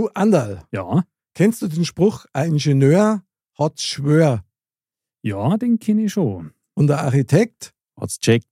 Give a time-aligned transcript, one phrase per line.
[0.00, 1.04] Du, Anderl, Ja,
[1.34, 3.22] kennst du den Spruch, ein Ingenieur
[3.58, 4.42] hat Schwör
[5.20, 6.52] ja, den kenne ich schon.
[6.72, 7.74] und der Architekt?
[8.00, 8.48] Hat's checkt.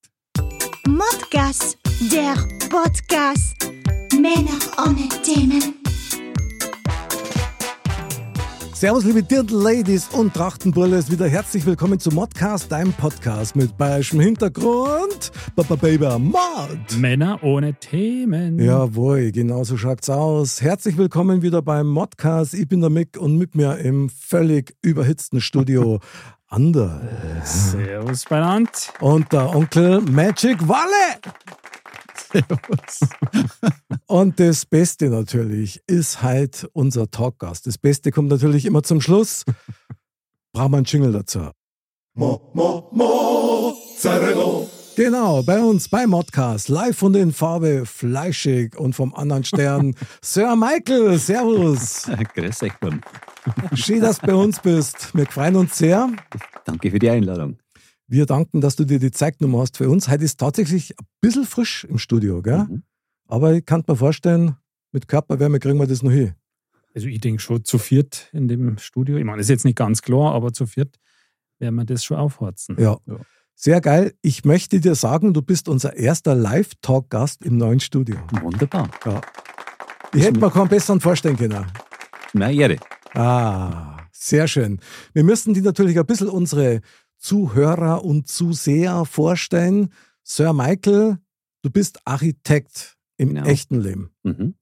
[0.87, 1.79] Modcast,
[2.13, 2.35] der
[2.69, 3.57] Podcast.
[4.13, 5.77] Männer ohne Themen.
[8.79, 15.33] Servus, liebe Dirndl-Ladies und Trachtenbrülles, wieder herzlich willkommen zu Modcast, deinem Podcast mit bayerischem Hintergrund.
[15.57, 16.39] Baba Baby Mod.
[16.97, 18.61] Männer ohne Themen.
[18.61, 20.63] Jawohl, genau so schaut's aus.
[20.63, 22.55] Herzlich willkommen wieder beim Modcast.
[22.55, 25.99] Ich bin der Mick und mit mir im völlig überhitzten Studio
[26.47, 27.73] Anders.
[27.73, 28.71] Servus beieinander.
[29.01, 31.19] Und der Onkel Magic Walle.
[34.07, 37.67] Und das Beste natürlich ist halt unser Talkgast.
[37.67, 39.45] Das Beste kommt natürlich immer zum Schluss.
[40.53, 41.51] Brauchen wir einen Jingle dazu.
[42.15, 44.67] Mo, mo, Mozzarella.
[44.97, 50.57] Genau, bei uns bei Modcast, live und in Farbe, fleischig und vom anderen Stern, Sir
[50.57, 52.11] Michael, Servus.
[52.35, 53.01] Grüß euch, Mann.
[53.75, 55.15] Schön, dass du bei uns bist.
[55.15, 56.11] Wir freuen uns sehr.
[56.65, 57.59] Danke für die Einladung.
[58.11, 60.09] Wir danken, dass du dir die Zeit genommen hast für uns.
[60.09, 62.65] Heute ist tatsächlich ein bisschen frisch im Studio, gell?
[62.65, 62.83] Mhm.
[63.27, 64.57] Aber ich kann mir vorstellen,
[64.93, 66.33] mit Körperwärme kriegen wir das noch hin.
[66.95, 69.19] Also ich denke schon zu viert in dem Studio.
[69.19, 70.99] Ich meine, das ist jetzt nicht ganz klar, aber zu viert
[71.59, 72.77] werden wir das schon aufharzen.
[72.81, 72.97] Ja.
[73.05, 73.21] Ja.
[73.55, 74.15] Sehr geil.
[74.23, 78.17] Ich möchte dir sagen, du bist unser erster Live-Talk-Gast im neuen Studio.
[78.41, 78.91] Wunderbar.
[79.05, 79.21] Ja.
[80.15, 81.67] Ich hätte mir keinen besseren vorstellen können.
[82.33, 82.79] Na, Ehre.
[83.13, 84.81] Ah, sehr schön.
[85.13, 86.81] Wir müssen die natürlich ein bisschen unsere
[87.19, 89.93] Zuhörer und Zuseher vorstellen.
[90.23, 91.19] Sir Michael,
[91.63, 93.47] du bist Architekt im Genau.
[93.47, 94.11] echten Leben.
[94.23, 94.55] Mhm.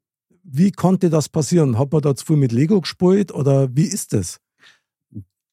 [0.43, 1.79] Wie konnte das passieren?
[1.79, 4.39] Hat man da zu viel mit Lego gespielt oder wie ist das?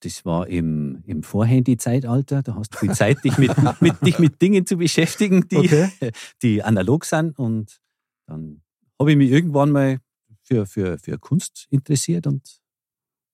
[0.01, 2.43] Das war im, im Vorhandy-Zeitalter.
[2.43, 5.89] Da hast du viel Zeit, dich mit, mit, dich mit Dingen zu beschäftigen, die, Okay.
[6.41, 7.39] die analog sind.
[7.39, 7.79] Und
[8.27, 8.61] dann
[8.99, 9.99] habe ich mich irgendwann mal
[10.43, 12.61] für, für, für Kunst interessiert und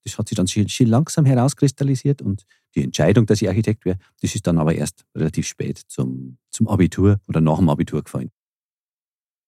[0.04, 2.22] das hat sich dann schön, schön langsam herauskristallisiert.
[2.22, 6.38] Und die Entscheidung, dass ich Architekt wäre, das ist dann aber erst relativ spät zum,
[6.50, 8.32] zum Abitur oder nach dem Abitur gefallen.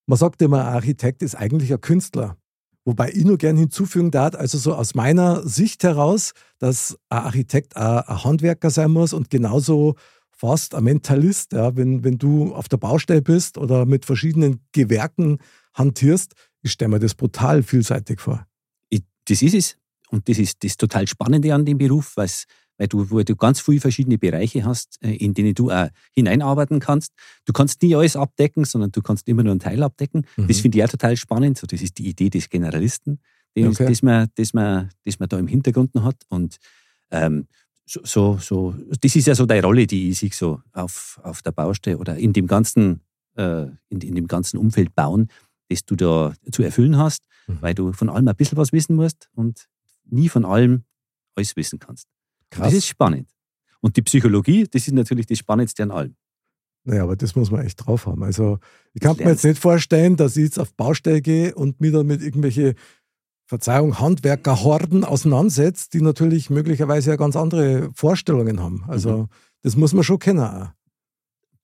[0.08, 2.38] Man sagt immer, ein Architekt ist eigentlich ein Künstler.
[2.84, 7.78] Wobei ich nur gern hinzufügen darf, also so aus meiner Sicht heraus, dass ein Architekt
[7.78, 9.96] ein Handwerker sein muss und genauso
[10.32, 11.54] fast ein Mentalist.
[11.54, 15.38] Ja, wenn, wenn du auf der Baustelle bist oder mit verschiedenen Gewerken
[15.76, 16.34] hantierst,
[16.64, 18.46] ich stelle mir das brutal vielseitig vor.
[18.90, 19.78] ich, das ist es.
[20.12, 22.30] Und das ist das total Spannende an dem Beruf, weil
[22.90, 27.14] du, wo du ganz viele verschiedene Bereiche hast, äh, in denen du auch hineinarbeiten kannst.
[27.46, 30.26] Du kannst nie alles abdecken, sondern du kannst immer nur einen Teil abdecken.
[30.38, 30.48] Mhm.
[30.48, 31.58] Das finde ich auch total spannend.
[31.58, 33.20] So, das ist die Idee des Generalisten,
[33.56, 33.88] die, Okay.
[33.88, 36.24] das, man, das, man, das man da im Hintergrund noch hat.
[36.30, 36.58] Und
[37.12, 37.48] ähm,
[37.86, 41.42] so, so, so, das ist ja so deine Rolle, die ich sehe so auf, auf
[41.42, 43.02] der Baustelle oder in dem ganzen,
[43.36, 45.28] äh, in, in dem ganzen Umfeld bauen,
[45.70, 47.58] das du da zu erfüllen hast, Mhm.
[47.62, 49.68] weil du von allem ein bisschen was wissen musst und
[50.12, 50.84] nie von allem
[51.36, 52.08] alles wissen kannst.
[52.56, 53.30] Und Das ist spannend.
[53.80, 56.16] Und die Psychologie, das ist natürlich das Spannendste an allem.
[56.84, 58.24] Naja, aber das muss man echt drauf haben.
[58.24, 58.60] Also,
[58.94, 62.08] ich kann mir jetzt nicht vorstellen, dass ich jetzt auf Baustelle gehe und mich dann
[62.08, 62.76] mit irgendwelche,
[63.48, 68.84] Verzeihung, Handwerkerhorden auseinandersetze, die natürlich möglicherweise ja ganz andere Vorstellungen haben.
[68.88, 69.28] Also, Mhm.
[69.62, 70.40] das muss man schon kennen.
[70.40, 70.70] Auch.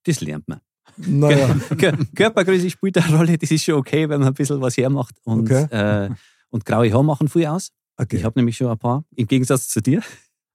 [0.03, 0.59] Das lernt man.
[0.97, 4.75] Naja, Kör- Körpergröße spielt eine Rolle, das ist schon okay, wenn man ein bisschen was
[4.78, 5.16] hermacht.
[5.24, 5.64] Und, Okay.
[5.72, 6.09] äh,
[6.50, 7.72] und graue Haare machen viel aus.
[7.97, 8.18] Okay.
[8.18, 10.02] Ich habe nämlich schon ein paar, im Gegensatz zu dir.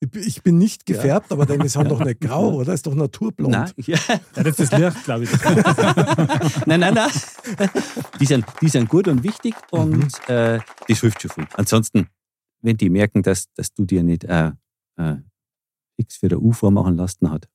[0.01, 2.73] Ich, bin- ich bin nicht gefärbt, aber deine sind doch nicht grau, oder?
[2.75, 3.53] Ist doch naturblond.
[3.53, 3.99] Nein, ja.
[4.37, 5.31] Ja, das ist Licht, glaube ich.
[6.67, 7.11] nein, nein, nein.
[8.19, 9.93] Die sind, die sind gut und wichtig und
[10.29, 10.35] Mhm.
[10.35, 10.61] äh,
[10.95, 11.47] schon viel.
[11.55, 12.09] Ansonsten,
[12.63, 14.51] wenn die merken, dass, dass du dir nicht äh,
[14.97, 15.17] äh,
[15.99, 17.49] X für der U vormachen lassen hat,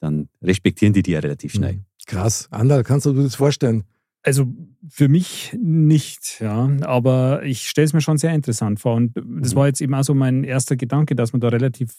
[0.00, 1.74] dann respektieren die dir relativ schnell.
[1.74, 1.84] Mhm.
[2.06, 2.46] Krass.
[2.52, 3.84] Andal, kannst du dir das vorstellen?
[4.22, 4.46] Also
[4.88, 6.68] für mich nicht, ja.
[6.82, 8.94] Aber ich stelle es mir schon sehr interessant vor.
[8.96, 9.56] Und das Mhm.
[9.56, 11.94] war jetzt eben auch so mein erster Gedanke, dass man da relativ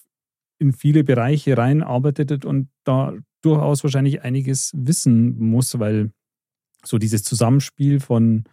[0.60, 6.12] in viele Bereiche reinarbeitet und da durchaus wahrscheinlich einiges wissen muss, weil
[6.84, 8.44] so dieses Zusammenspiel von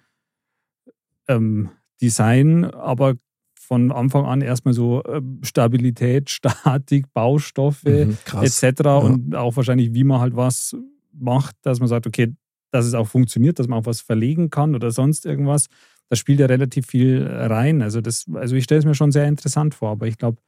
[1.28, 3.15] ähm, Design, aber
[3.59, 8.80] von Anfang an erstmal so ähm, Stabilität, Statik, Baustoffe, Mhm, etc.
[9.03, 10.77] Und auch wahrscheinlich, wie man halt was
[11.13, 12.33] macht, dass man sagt, okay,
[12.72, 15.66] dass es auch funktioniert, dass man auch was verlegen kann oder sonst irgendwas.
[16.09, 17.83] Da spielt ja relativ viel rein.
[17.83, 20.39] Also, das, also ich stelle es mir schon sehr interessant vor, aber ich glaube,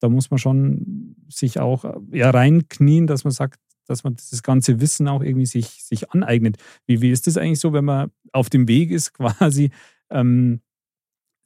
[0.00, 4.80] da muss man schon sich auch ja, reinknien, dass man sagt, dass man das ganze
[4.80, 6.56] Wissen auch irgendwie sich, sich aneignet.
[6.86, 9.70] Wie, wie ist das eigentlich so, wenn man auf dem Weg ist, quasi
[10.10, 10.60] ähm,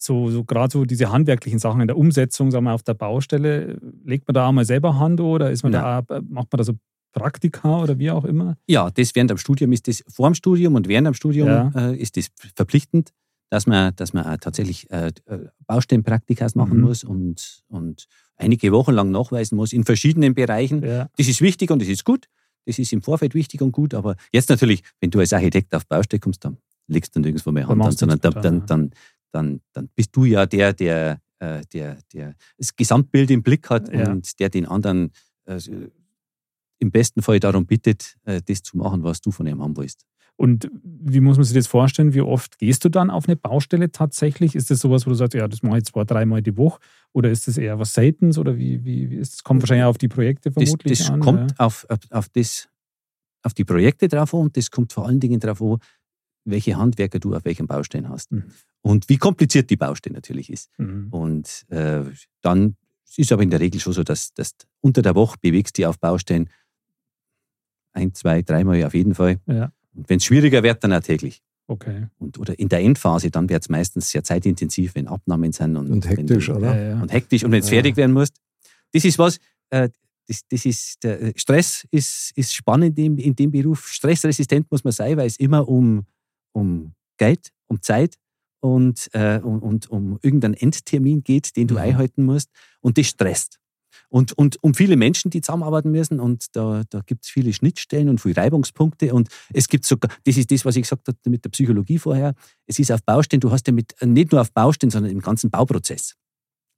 [0.01, 3.79] so, so gerade so diese handwerklichen Sachen in der Umsetzung, sagen wir, auf der Baustelle,
[4.05, 6.65] legt man da auch mal selber Hand oder ist man da, auch- macht man da
[6.65, 6.75] so
[7.19, 8.57] Praktika oder wie auch immer?
[8.67, 11.73] Ja, das während dem Studium ist das vor dem Studium und während dem Studium Ja.
[11.75, 13.11] äh, ist das verpflichtend.
[13.51, 16.85] dass man, dass man auch tatsächlich äh, äh, Baustellenpraktikas machen Mhm.
[16.85, 18.07] muss und, und
[18.37, 20.83] einige Wochen lang nachweisen muss in verschiedenen Bereichen.
[20.85, 21.09] Ja.
[21.17, 22.27] Das ist wichtig und das ist gut.
[22.67, 23.95] Das ist im Vorfeld wichtig und gut.
[23.95, 27.67] Aber jetzt natürlich, wenn du als Architekt auf Baustelle kommst, dann legst du nirgendwo mehr
[27.67, 28.91] Dann Hand an, sondern dann, mehr dann, dann,
[29.33, 33.91] dann, dann bist du ja der, der, äh, der, der das Gesamtbild im Blick hat
[33.91, 34.11] Ja.
[34.11, 35.11] und der den anderen
[35.47, 35.59] äh,
[36.79, 40.05] im besten Fall darum bittet, äh, das zu machen, was du von ihm haben willst.
[40.37, 42.15] Und wie muss man sich das vorstellen?
[42.15, 44.55] Wie oft gehst du dann auf eine Baustelle tatsächlich?
[44.55, 46.79] Ist das sowas, wo du sagst, ja, das mache ich zwei, dreimal die Woche?
[47.13, 48.39] Oder ist das eher was Seltens?
[48.39, 49.43] Oder wie, wie, wie ist das?
[49.43, 51.21] Kommt wahrscheinlich auf die Projekte Das, vermutlich das an.
[51.21, 51.57] kommt ja.
[51.59, 52.69] auf, auf, auf, das,
[53.43, 55.79] auf die Projekte drauf an und das kommt vor allen Dingen darauf an,
[56.45, 58.31] welche Handwerker du auf welchen Baustellen hast.
[58.31, 58.45] Mhm.
[58.81, 60.71] Und wie kompliziert die Baustelle natürlich ist.
[60.79, 61.09] Mhm.
[61.11, 62.05] Und äh,
[62.43, 62.77] dann
[63.17, 65.87] ist aber in der Regel schon so, dass, dass unter der Woche bewegst du dich
[65.87, 66.49] auf Baustellen
[67.99, 69.39] ein, zwei, dreimal auf jeden Fall.
[69.47, 69.73] Ja.
[69.95, 71.43] Und wenn es schwieriger wird, dann auch täglich.
[71.67, 72.07] Okay.
[72.19, 75.77] Und, oder in der Endphase, dann wird es meistens sehr zeitintensiv, wenn Abnahmen sind.
[75.77, 76.75] Und, Und wenn hektisch, du, oder?
[76.75, 77.03] Ja, ja.
[77.03, 77.45] Und hektisch.
[77.45, 77.75] Und wenn es Ja.
[77.75, 78.29] fertig werden muss.
[78.93, 79.37] Das ist was,
[79.71, 79.91] äh,
[80.27, 83.89] das, das ist, der Stress ist, ist spannend in, in dem Beruf.
[83.89, 86.05] Stressresistent muss man sein, weil es immer um,
[86.53, 88.17] um Geld, um Zeit
[88.61, 91.81] und, äh, um, und um irgendeinen Endtermin geht, den du Mhm.
[91.81, 92.49] einhalten musst.
[92.81, 93.58] Und das stresst.
[94.11, 96.19] Und, und um viele Menschen, die zusammenarbeiten müssen.
[96.19, 99.13] Und da, da gibt es viele Schnittstellen und viele Reibungspunkte.
[99.13, 102.35] Und es gibt sogar, das ist das, was ich gesagt habe mit der Psychologie vorher.
[102.67, 105.51] Es ist auf Baustellen, du hast ja mit, nicht nur auf Baustellen, sondern im ganzen
[105.51, 106.15] Bauprozess.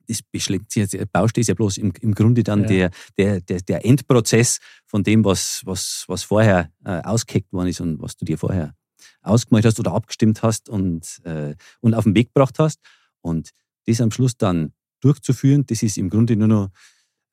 [0.08, 2.66] Das beschlägt sich, jetzt- Baustelle ist ja bloß im, im Grunde dann Ja.
[2.66, 7.80] der, der, der, der Endprozess von dem, was, was, was vorher äh, ausgeheckt worden ist
[7.80, 8.74] und was du dir vorher
[9.22, 12.80] ausgemalt hast oder abgestimmt hast und, äh, und auf den Weg gebracht hast.
[13.20, 13.50] Und
[13.86, 16.68] das am Schluss dann durchzuführen, das ist im Grunde nur noch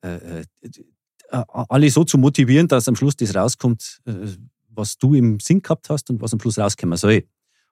[0.02, 0.44] äh, äh,
[1.30, 4.14] alle so zu motivieren, dass am Schluss das rauskommt, äh,
[4.70, 7.24] was du im Sinn gehabt hast und was am Schluss rauskommen soll.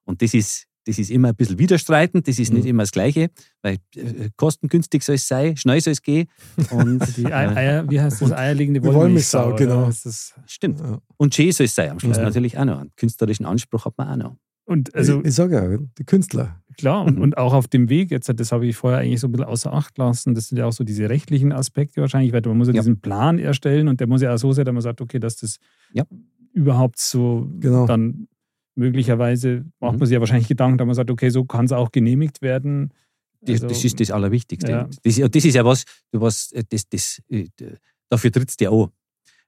[0.03, 2.57] Und das ist, das ist immer ein bisschen widerstreitend, das ist Mhm.
[2.57, 3.29] nicht immer das Gleiche,
[3.61, 6.27] weil äh, kostengünstig soll es sein, schnell soll es gehen.
[6.71, 8.31] Und, Die Ei- äh, Eier, wie heißt das?
[8.31, 9.51] Eierlegende Wollmilchsau.
[9.51, 9.85] Wollmilchsau, genau.
[9.87, 10.79] das, stimmt.
[10.79, 10.99] Ja.
[11.17, 12.23] Und schön soll es sein am Schluss Ja.
[12.23, 12.79] natürlich auch noch.
[12.79, 14.35] Einen künstlerischen Anspruch hat man auch noch.
[14.65, 16.61] und also ich, ich sage ja, die Künstler.
[16.77, 17.21] Klar, und, Mhm.
[17.23, 19.71] und auch auf dem Weg, jetzt, das habe ich vorher eigentlich so ein bisschen außer
[19.73, 22.73] Acht lassen, das sind ja auch so diese rechtlichen Aspekte wahrscheinlich, weil man muss ja,
[22.73, 22.81] Ja.
[22.81, 25.37] diesen Plan erstellen und der muss ja auch so sein, dass man sagt, okay, dass
[25.37, 25.57] das
[25.93, 26.05] Ja.
[26.53, 27.85] überhaupt so Genau.
[27.85, 28.27] dann
[28.75, 29.99] möglicherweise macht Mhm.
[29.99, 32.91] man sich ja wahrscheinlich Gedanken, dass man sagt, okay, so kann es auch genehmigt werden.
[33.41, 34.71] Das, Also, das ist das Allerwichtigste.
[34.71, 34.83] ja.
[35.03, 37.47] Das, ist- das ist ja was, du was äh, das, das, äh,
[38.09, 38.89] dafür trittst du ja an.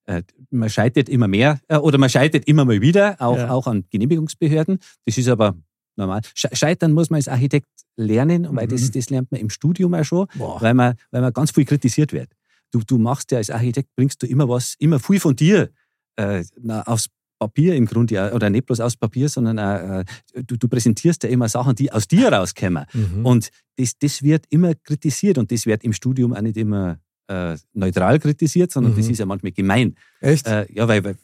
[0.05, 3.49] Äh, Man scheitert immer mehr oder man scheitert immer mal wieder, auch, Ja.
[3.51, 4.79] auch an Genehmigungsbehörden.
[5.05, 5.55] Das ist aber
[5.97, 6.21] normal.
[6.35, 8.91] Sche- Scheitern muss man als Architekt lernen, weil das, Mhm.
[8.93, 10.61] das lernt man im Studium auch schon, Boah.
[10.61, 12.29] weil man, weil man ganz viel kritisiert wird.
[12.71, 15.69] Du, du machst ja als Architekt, bringst du immer was, immer viel von dir
[16.17, 16.43] äh,
[16.85, 17.07] aufs
[17.39, 20.03] Papier im Grunde, ja, oder nicht bloß aufs Papier, sondern äh,
[20.45, 22.85] du, du präsentierst ja immer Sachen, die aus dir rauskommen.
[22.93, 23.25] Mhm.
[23.25, 27.55] Und das, das wird immer kritisiert und das wird im Studium auch nicht immer äh,
[27.73, 28.97] neutral kritisiert, sondern Mhm.
[28.97, 29.95] das ist ja manchmal gemein.
[30.19, 30.47] Echt?
[30.47, 31.15] Äh, ja, weil, weil,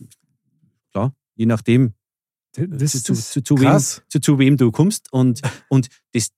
[0.92, 1.94] klar, je nachdem,
[2.54, 6.32] das, zu, das, zu, zu, zu, wem, zu, wem du kommst und, und das,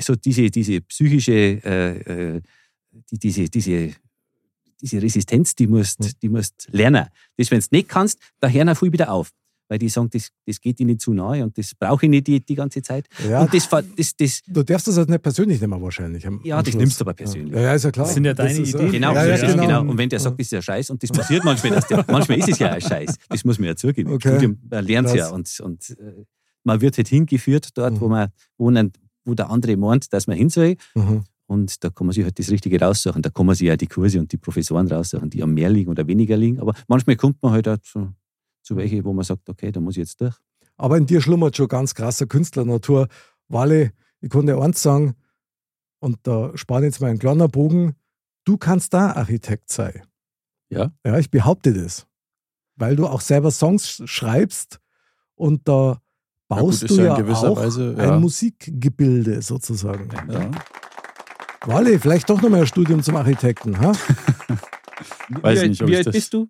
[0.00, 2.42] so diese, diese psychische, äh, äh,
[3.10, 3.94] die, diese, diese,
[4.80, 7.06] diese Resistenz, die musst, die musst lernen.
[7.36, 9.30] Das, wenn du nicht kannst, da hören auch viel wieder auf.
[9.68, 12.44] Weil die sagen, das, das geht ihnen zu nahe und das brauche ich nicht die,
[12.44, 13.06] die ganze Zeit.
[13.28, 16.26] Ja, Und das, das, das, du darfst das halt nicht persönlich nehmen wahrscheinlich.
[16.26, 16.80] am- Ja, am das Schluss.
[16.80, 17.54] nimmst du aber persönlich.
[17.54, 18.04] Ja, ja, ist ja klar.
[18.06, 18.92] Das sind ja deine ist, Ideen.
[18.92, 19.62] Genau, ja, so ja, ist es, genau.
[19.66, 19.80] genau.
[19.82, 22.38] Und wenn der sagt, das ist ja Scheiß, und das passiert manchmal, dass der, manchmal
[22.38, 23.14] ist es ja ein Scheiß.
[23.28, 24.12] Das muss man ja zugeben.
[24.12, 24.28] Okay.
[24.30, 25.30] Studium lernt es ja.
[25.30, 26.24] Und, und äh,
[26.62, 28.10] man wird halt hingeführt dort, wo, Mhm.
[28.10, 28.28] man,
[28.58, 28.92] wo, man,
[29.24, 30.76] wo der andere meint, dass man hin soll.
[30.94, 31.24] Mhm.
[31.46, 33.22] Und da kann man sich halt das Richtige raussuchen.
[33.22, 35.90] Da kann man sich ja die Kurse und die Professoren raussuchen, die am mehr liegen
[35.90, 36.58] oder weniger liegen.
[36.60, 38.12] Aber manchmal kommt man halt auch zu,
[38.64, 40.34] zu welchen, wo man sagt, okay, da muss ich jetzt durch.
[40.76, 43.06] Aber in dir schlummert schon ganz krasser Künstlernatur.
[43.48, 45.14] Wale, ich konnte eins sagen,
[46.00, 47.94] und da spanne jetzt mal ein kleiner Bogen,
[48.44, 50.02] du kannst da Architekt sein.
[50.70, 50.90] Ja.
[51.06, 52.06] Ja, ich behaupte das.
[52.76, 54.80] Weil du auch selber Songs schreibst
[55.36, 56.00] und da Ja, gut,
[56.48, 58.14] baust du ja ja, in gewisser auch Weise, ja.
[58.14, 60.08] ein Musikgebilde sozusagen.
[60.32, 60.50] Ja.
[61.66, 63.78] Wale, vielleicht doch nochmal ein Studium zum Architekten.
[63.80, 63.92] Ha?
[65.40, 66.48] Weiß wie nicht, alt- ob wie ich alt das- bist du?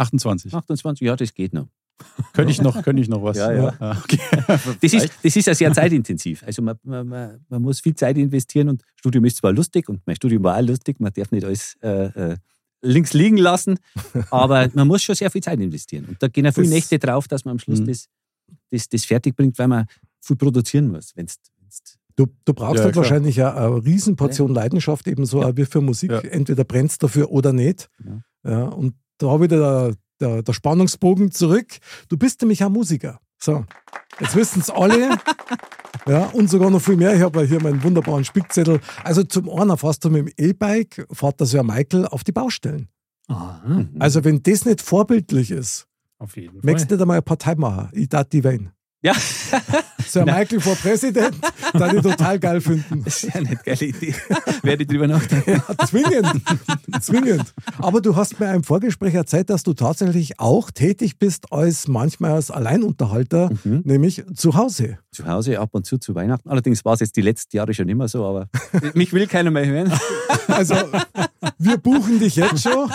[0.00, 0.54] 28.
[0.54, 1.06] 28?
[1.06, 1.68] Ja, das geht noch.
[2.32, 3.36] Könnte ich noch, könnte ich noch was?
[3.36, 3.98] Ja, ja.
[4.02, 4.18] okay.
[4.80, 6.42] Das ist, das ist ja sehr zeitintensiv.
[6.44, 10.00] Also man, man, man, man muss viel Zeit investieren und Studium ist zwar lustig und
[10.06, 12.36] mein Studium war auch lustig, man darf nicht alles äh, äh,
[12.80, 13.78] links liegen lassen,
[14.30, 16.06] aber man muss schon sehr viel Zeit investieren.
[16.06, 17.86] Und da gehen ja viele Das- Nächte drauf, dass man am Schluss Mhm.
[17.88, 18.06] das,
[18.70, 19.84] das, das fertig bringt, weil man
[20.22, 21.12] viel produzieren muss.
[21.14, 21.80] Wenn's, wenn's,
[22.16, 23.04] Du, du brauchst Ja, halt klar.
[23.04, 26.10] wahrscheinlich ja eine Riesenportion Leidenschaft, ebenso auch wie für Musik.
[26.10, 26.18] Ja.
[26.20, 27.88] Entweder brennst dafür oder nicht.
[28.04, 28.50] Ja.
[28.50, 31.78] Ja, und da wieder der, der, der Spannungsbogen zurück.
[32.08, 33.20] Du bist nämlich auch Musiker.
[33.42, 33.64] So,
[34.20, 35.16] jetzt wissen es alle.
[36.06, 37.14] Ja, und sogar noch viel mehr.
[37.14, 38.80] Ich habe ja hier meinen wunderbaren Spickzettel.
[39.04, 42.88] Also zum einen fährst du mit dem E-Bike, fährt das ja Michael auf die Baustellen.
[43.28, 45.86] Aha, Also wenn das nicht vorbildlich ist,
[46.18, 46.60] auf jeden Fall.
[46.62, 47.90] möchtest du nicht einmal eine Partei machen?
[47.92, 48.70] Ich darf die wählen.
[49.02, 49.14] Ja,
[50.06, 51.34] Sir Michael vor Präsident,
[51.72, 53.02] da ich total geil finden.
[53.02, 54.14] das ist ja eine geile Idee.
[54.62, 55.62] Werde ich drüber nachdenken.
[55.66, 56.42] Ja, zwingend.
[57.00, 57.54] zwingend.
[57.78, 62.32] Aber du hast mir im Vorgespräch erzählt, dass du tatsächlich auch tätig bist als manchmal
[62.32, 63.80] als Alleinunterhalter, Mhm.
[63.84, 64.98] nämlich zu Hause.
[65.12, 66.48] Zu Hause ab und zu zu Weihnachten.
[66.50, 68.48] Allerdings war es jetzt die letzten Jahre schon immer so, aber
[68.94, 69.92] mich will keiner mehr hören.
[70.48, 70.74] Also,
[71.58, 72.90] wir buchen dich jetzt schon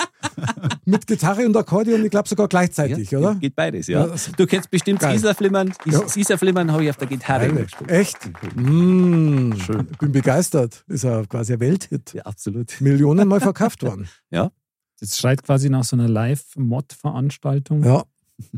[0.84, 3.34] mit Gitarre und Akkordeon, ich glaube sogar gleichzeitig, Ja, oder?
[3.34, 4.14] Geht beides, Ja, ja.
[4.36, 5.12] Du kennst bestimmt Geil.
[5.14, 5.72] das Isar-Flimmern.
[5.96, 6.02] Ja.
[6.02, 7.90] Das Isar-Flimmern habe ich auf der Gitarre gespielt.
[7.90, 8.18] Echt?
[8.54, 9.88] Mm, Schön.
[9.90, 10.84] Ich bin begeistert.
[10.88, 12.12] Ist ja quasi ein Welthit.
[12.14, 12.80] Ja, absolut.
[12.80, 14.08] Millionen Mal verkauft worden.
[14.98, 17.84] Das schreit quasi nach so einer Live-Mod-Veranstaltung.
[17.84, 18.04] Ja.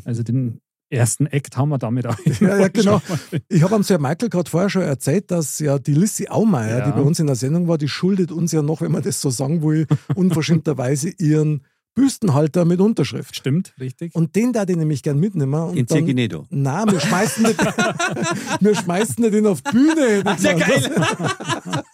[0.05, 2.17] Also den ersten Act haben wir damit auch.
[2.41, 3.03] Ja, ja, genau.
[3.49, 6.87] Ich habe am Sir Michael gerade vorher schon erzählt, dass ja die Lissy Aumeier, Ja.
[6.87, 9.21] die bei uns in der Sendung war, die schuldet uns ja noch, wenn man das
[9.21, 11.63] so sagen will, unverschämterweise ihren
[11.95, 13.35] Büstenhalter mit Unterschrift.
[13.35, 14.15] Stimmt, richtig.
[14.15, 15.55] Und den da den nämlich gern mitnehmen.
[15.55, 16.47] Und In dann, Zirginedo.
[16.51, 17.59] Nein, wir schmeißen nicht,
[18.61, 20.23] wir schmeißen nicht den auf die Bühne.
[20.25, 20.61] Ja, gesagt.
[20.61, 21.85] geil.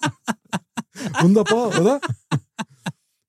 [1.20, 2.00] Wunderbar, oder?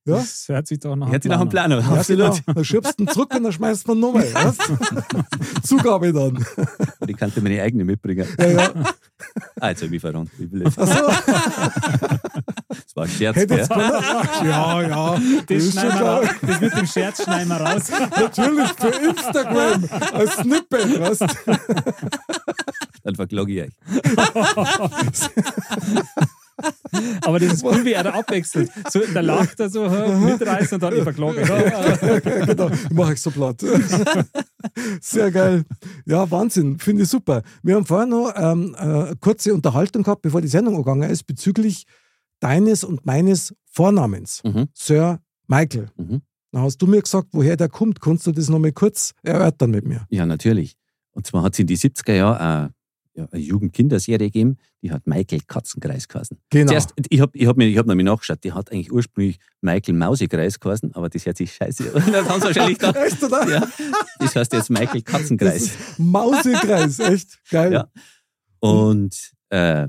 [0.05, 0.17] Ja?
[0.17, 1.91] Das hört sich doch nach Hört sich nach einem Plan Plan an.
[1.93, 2.31] Ja, Absolut.
[2.31, 2.53] genau.
[2.53, 4.25] Dann schiebst du ihn zurück und dann schmeißt man nochmal.
[5.63, 6.45] Zugabe dann.
[7.07, 8.27] Ich kannte meine eigene mitbringen.
[8.39, 8.73] Ja, ja.
[9.59, 10.29] Ah, jetzt habe ich mich verrannt.
[10.39, 10.77] Ich will jetzt.
[10.77, 10.93] Ach so.
[12.67, 13.37] Das war ein Scherz.
[13.37, 13.91] Jetzt können.
[14.43, 15.21] Ja, ja.
[15.47, 16.27] Das, raus.
[16.41, 17.83] das mit dem Scherz schneiden wir raus.
[17.89, 21.27] Natürlich für Instagram als Snippet, weißt du?
[23.03, 23.73] Dann verklage ich euch.
[27.21, 28.71] Aber das ist cool, wie er da abwechselt.
[28.89, 30.95] So, da lacht er so, mitreißt und dann.
[30.95, 31.03] Ja,
[32.45, 33.61] genau, mache ich so platt.
[35.01, 35.65] Sehr geil.
[36.05, 37.43] Ja, Wahnsinn, finde ich super.
[37.63, 41.23] Wir haben vorher noch ähm, äh, eine kurze Unterhaltung gehabt, bevor die Sendung angegangen ist,
[41.23, 41.85] bezüglich
[42.39, 44.67] deines und meines Vornamens, Mhm.
[44.73, 45.89] Sir Michael.
[45.97, 46.21] Mhm.
[46.51, 47.99] Dann hast du mir gesagt, woher der kommt.
[47.99, 50.05] Kannst du das nochmal kurz erörtern mit mir?
[50.09, 50.77] Ja, natürlich.
[51.11, 52.69] Und zwar hat es in die 70er Jahre eine,
[53.15, 56.37] ja, eine Jugendkinderserie gegeben, die hat Michael Katzenkreis geheißen.
[56.49, 56.67] Genau.
[56.69, 59.95] Zuerst, ich habe ich hab mir, ich hab nämlich nachgeschaut, die hat eigentlich ursprünglich Michael
[59.95, 62.03] Mausekreis geheißen, aber das hört sich scheiße an.
[62.11, 63.49] Dann haben sie wahrscheinlich gedacht, Echt, oder?
[63.49, 63.67] ja,
[64.19, 65.71] das heißt jetzt Michael Das Katzenkreis.
[65.97, 67.71] Mausekreis, echt geil.
[67.73, 67.87] Ja.
[68.59, 69.87] Und äh,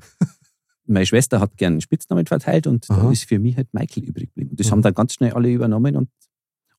[0.86, 3.02] meine Schwester hat gern einen Spitznamen verteilt und Aha.
[3.02, 4.50] da ist für mich halt Michael übrig geblieben.
[4.50, 4.70] Und das Mhm.
[4.72, 5.96] haben dann ganz schnell alle übernommen.
[5.96, 6.10] Und,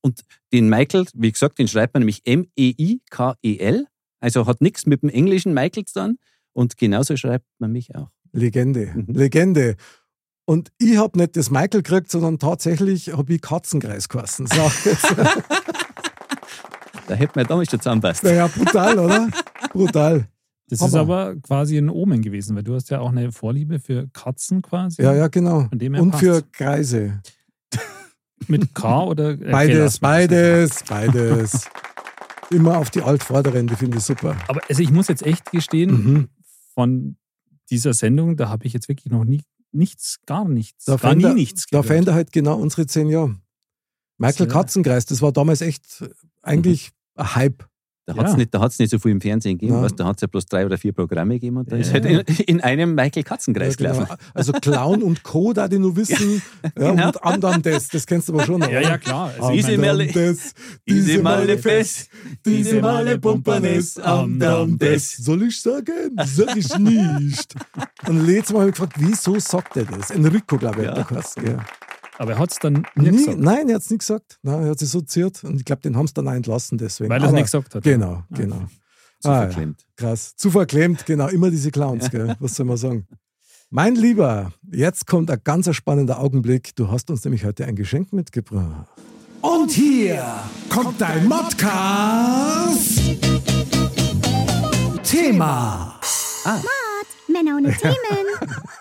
[0.01, 0.21] und
[0.53, 3.87] den Michael, wie gesagt, den schreibt man nämlich M-E-I-K-E-L.
[4.19, 6.17] Also hat nichts mit dem englischen Michael zu tun.
[6.57, 8.09] Und genauso schreibt man mich auch.
[8.31, 9.13] Legende, Mhm.
[9.13, 9.75] Legende.
[10.45, 14.47] Und ich habe nicht das Michael gekriegt, sondern tatsächlich habe ich Katzenkreis geheißen.
[14.47, 14.55] So,
[17.07, 18.23] Da hätte man damals schon zusammenpasst.
[18.23, 19.29] naja, brutal, oder?
[19.71, 20.27] Brutal.
[20.69, 23.79] Das Aber- ist aber quasi ein Omen gewesen, weil du hast ja auch eine Vorliebe
[23.79, 25.01] für Katzen quasi.
[25.01, 25.69] Ja, ja, genau.
[25.71, 26.19] Und passt's.
[26.19, 27.21] für Kreise.
[28.47, 31.69] Mit K oder äh, Beides, beides, beides.
[32.51, 34.35] Immer auf die Altvorderen, die finde ich super.
[34.47, 36.29] Aber also ich muss jetzt echt gestehen, Mhm.
[36.77, 37.17] Von
[37.71, 39.41] dieser Sendung, da habe ich jetzt wirklich noch nie
[39.71, 41.85] nichts, gar nichts, Da gar nie nichts Da gehört.
[41.87, 43.35] verändert halt genau unsere zehn Jahre.
[44.19, 44.47] Michael.
[44.47, 46.03] Katzenkreis, das war damals echt
[46.43, 47.67] eigentlich ein Hype.
[48.07, 48.19] Da Ja.
[48.23, 49.75] hat es nicht, da hat's nicht so viel im Fernsehen gegeben.
[49.79, 49.83] Ja.
[49.83, 51.95] Weißt, da hat es ja bloß drei oder vier Programme gegeben und da ist Ja.
[51.95, 54.05] halt in, in einem Michael Katzenkreis Ja, genau.
[54.05, 54.15] gelaufen.
[54.33, 56.41] Also Clown und Co., da die nur wissen.
[56.79, 57.07] Ja, genau.
[57.07, 58.61] Und anderem das, das kennst du aber schon.
[58.61, 58.81] Ja, oder?
[58.81, 59.31] ja, klar.
[59.37, 60.53] Also, Diese Male- das,
[60.87, 62.09] Diese Male fest,
[62.45, 65.11] diese Male Damm des.
[65.17, 66.15] Soll ich sagen?
[66.25, 67.55] Sag ich nicht.
[68.07, 70.11] Und letztes Mal habe ich gefragt, wieso sagt er das?
[70.11, 70.95] Enrico, glaube ich, Ja.
[70.97, 71.57] hat geheißen, gell?
[72.17, 74.37] Aber er hat es dann nicht Nie, gesagt, nein, er hat es nicht gesagt.
[74.43, 76.77] Nein, er hat sich so ziert und ich glaube, den haben sie dann auch entlassen
[76.77, 77.09] deswegen.
[77.09, 77.83] weil er es nicht gesagt hat.
[77.83, 78.61] Genau, genau.
[79.19, 79.41] Zu Ah, ja.
[79.49, 79.85] verklemmt.
[79.95, 80.35] Krass.
[80.35, 81.27] Zu verklemmt, genau.
[81.27, 82.35] Immer diese Clowns, gell?
[82.39, 83.07] Was soll man sagen?
[83.69, 86.75] Mein Lieber, jetzt kommt ein ganz spannender Augenblick.
[86.75, 88.87] Du hast uns nämlich heute ein Geschenk mitgebracht.
[89.41, 90.23] Und hier
[90.69, 92.99] kommt dein Modcast.
[95.03, 95.99] Thema.
[97.27, 97.95] Männer ohne Themen.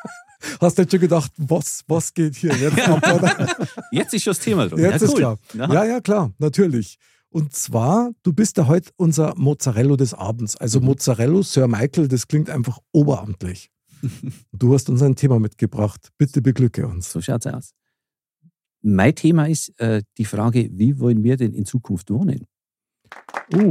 [0.60, 3.02] Hast du jetzt schon gedacht, was, was geht hier jetzt ab?
[3.90, 4.78] Jetzt ist schon das Thema drin.
[4.78, 5.18] Jetzt ja, ist cool.
[5.18, 5.38] klar.
[5.54, 5.72] Ja.
[5.72, 6.98] Ja, ja, klar, natürlich.
[7.28, 10.56] Und zwar, du bist ja heute unser Mozzarella des Abends.
[10.56, 10.86] Also Mhm.
[10.86, 13.70] Mozzarella, Sir Michael, das klingt einfach oberamtlich.
[14.52, 16.10] Du hast uns ein Thema mitgebracht.
[16.18, 17.12] Bitte beglücke uns.
[17.12, 17.72] So schaut's aus.
[18.82, 22.46] Mein Thema ist äh, die Frage, wie wollen wir denn in Zukunft wohnen?
[23.54, 23.70] Uh,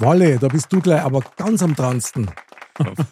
[0.00, 2.30] Walle, da bist du gleich aber ganz am dransten.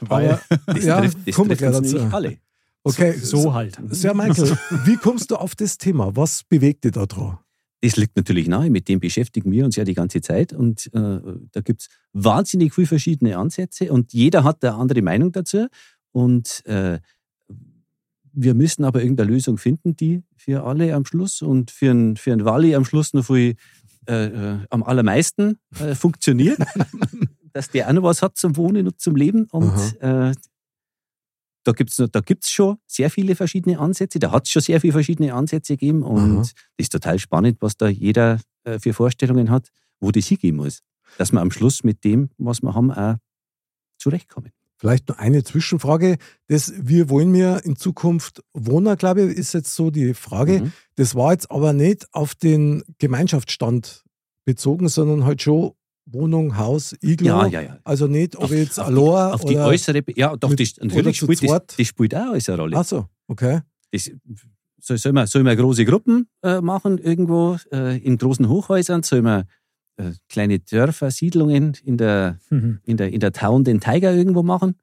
[0.01, 1.97] Weil Das ja, trifft, das trifft uns dazu.
[1.97, 2.39] nämlich alle.
[2.83, 3.79] Okay, So halt.
[3.91, 6.17] Sir Michael, wie kommst du auf das Thema?
[6.17, 7.39] Was bewegt dich da dran?
[7.83, 11.21] das liegt natürlich nahe, mit dem beschäftigen wir uns ja die ganze Zeit und äh,
[11.53, 15.67] da gibt es wahnsinnig viele verschiedene Ansätze und jeder hat eine andere Meinung dazu
[16.13, 16.99] und äh,
[18.33, 22.33] wir müssen aber irgendeine Lösung finden, die für alle am Schluss und für einen, für
[22.33, 23.57] einen Wally am Schluss noch viel
[24.07, 26.59] äh, äh, am allermeisten äh, funktioniert,
[27.53, 30.33] dass der auch noch was hat zum Wohnen und zum Leben und äh,
[31.65, 34.19] da gibt es da gibt's schon sehr viele verschiedene Ansätze.
[34.19, 36.03] Da hat es schon sehr viele verschiedene Ansätze gegeben.
[36.03, 36.39] Und Aha.
[36.39, 39.69] das ist total spannend, was da jeder äh, für Vorstellungen hat,
[40.01, 40.81] wo das hingehen muss.
[41.19, 43.17] Dass wir am Schluss mit dem, was wir haben, auch
[43.99, 44.53] zurechtkommen.
[44.77, 46.17] Vielleicht noch eine Zwischenfrage.
[46.49, 50.63] Das, wir wollen mir in Zukunft wohnen, glaube ich, ist jetzt so die Frage.
[50.63, 50.73] Mhm.
[50.95, 54.05] Das war jetzt aber nicht auf den Gemeinschaftsstand
[54.47, 55.73] bezogen, sondern halt schon
[56.13, 57.27] Wohnung, Haus, Iglo.
[57.29, 57.79] Ja, ja, ja.
[57.85, 59.67] Also nicht, ob Auf- ich jetzt auf Aloha Auf die oder...
[59.67, 62.77] äußere, ja, doch, mit- das, oder natürlich spielt das, das spielt auch alles eine Rolle.
[62.77, 63.61] Ach so, okay.
[63.93, 64.11] Das,
[64.81, 69.03] soll, soll, man, soll man große Gruppen äh, machen irgendwo äh, in großen Hochhäusern?
[69.03, 69.45] Soll man
[69.99, 72.81] äh, kleine Dörfer, Siedlungen in der, Mhm.
[72.85, 74.77] in der, in der Town den Tiger irgendwo machen?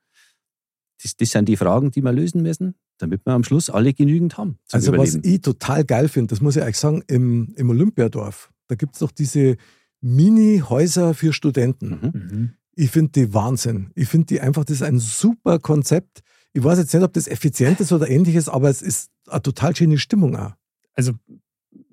[1.01, 4.37] Das, das sind die Fragen, die wir lösen müssen, damit wir am Schluss alle genügend
[4.37, 4.57] haben.
[4.65, 5.33] Zum Also was Überleben.
[5.35, 8.99] ich total geil finde, das muss ich euch sagen, im, im Olympiadorf, da gibt es
[8.99, 9.57] doch diese
[10.01, 11.89] Mini-Häuser für Studenten.
[11.89, 12.11] Mhm.
[12.13, 12.49] Mhm.
[12.75, 13.91] Ich finde die Wahnsinn.
[13.95, 16.21] Ich finde die einfach, das ist ein super Konzept.
[16.53, 19.75] Ich weiß jetzt nicht, ob das effizient ist oder ähnliches, aber es ist eine total
[19.75, 20.53] schöne Stimmung auch.
[20.93, 21.13] Also,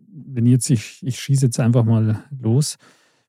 [0.08, 2.76] wenn jetzt, ich, ich schieße jetzt einfach mal los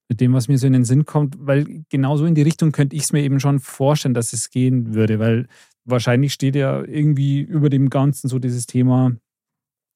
[0.07, 2.71] mit dem, was mir so in den Sinn kommt, weil genau so in die Richtung
[2.71, 5.47] könnte ich es mir eben schon vorstellen, dass es gehen würde, weil
[5.83, 9.15] wahrscheinlich steht ja irgendwie über dem Ganzen so dieses Thema,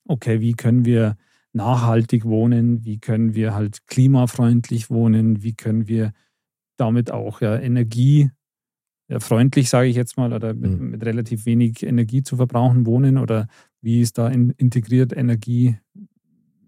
[0.07, 1.17] okay, wie können wir
[1.53, 6.13] nachhaltig wohnen, wie können wir halt klimafreundlich wohnen, wie können wir
[6.77, 8.31] damit auch ja Energie
[9.09, 10.89] ja, freundlich, sage ich jetzt mal, oder mit, Mhm.
[10.91, 13.47] mit relativ wenig Energie zu verbrauchen wohnen oder
[13.81, 15.77] wie ist da in, integriert Energie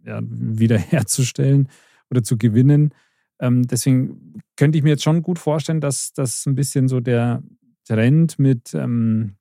[0.06, 1.70] ja, wiederherzustellen
[2.10, 2.94] oder zu gewinnen.
[3.40, 7.44] Ähm, deswegen könnte ich mir jetzt schon gut vorstellen, dass das ein bisschen so der
[7.88, 9.36] Trend mit, ähm,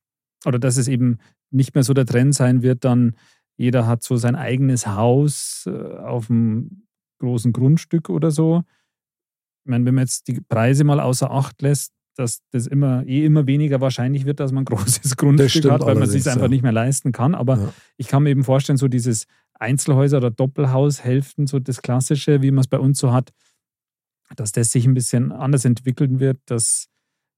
[0.44, 1.18] oder dass es eben
[1.50, 3.14] nicht mehr so der Trend sein wird, dann
[3.60, 6.86] jeder hat so sein eigenes Haus äh, auf einem
[7.18, 8.62] großen Grundstück oder so.
[9.64, 13.22] Ich meine, wenn man jetzt die Preise mal außer Acht lässt, dass das immer eh
[13.26, 16.44] immer weniger wahrscheinlich wird, dass man ein großes Grundstück hat, weil man es sich einfach
[16.44, 16.48] ja.
[16.48, 17.34] nicht mehr leisten kann.
[17.34, 17.74] Aber Ja.
[17.98, 19.26] ich kann mir eben vorstellen, so dieses
[19.58, 23.30] Einzelhäuser- oder Doppelhaushälften, so das Klassische, wie man es bei uns so hat,
[24.36, 26.88] dass das sich ein bisschen anders entwickeln wird, dass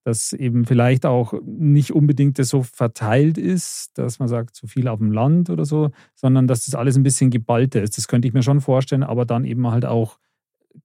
[0.04, 4.88] das eben vielleicht auch nicht unbedingt das so verteilt ist, dass man sagt, zu viel
[4.88, 7.96] auf dem Land oder so, sondern dass das alles ein bisschen geballter ist.
[7.98, 10.18] Das könnte ich mir schon vorstellen, aber dann eben halt auch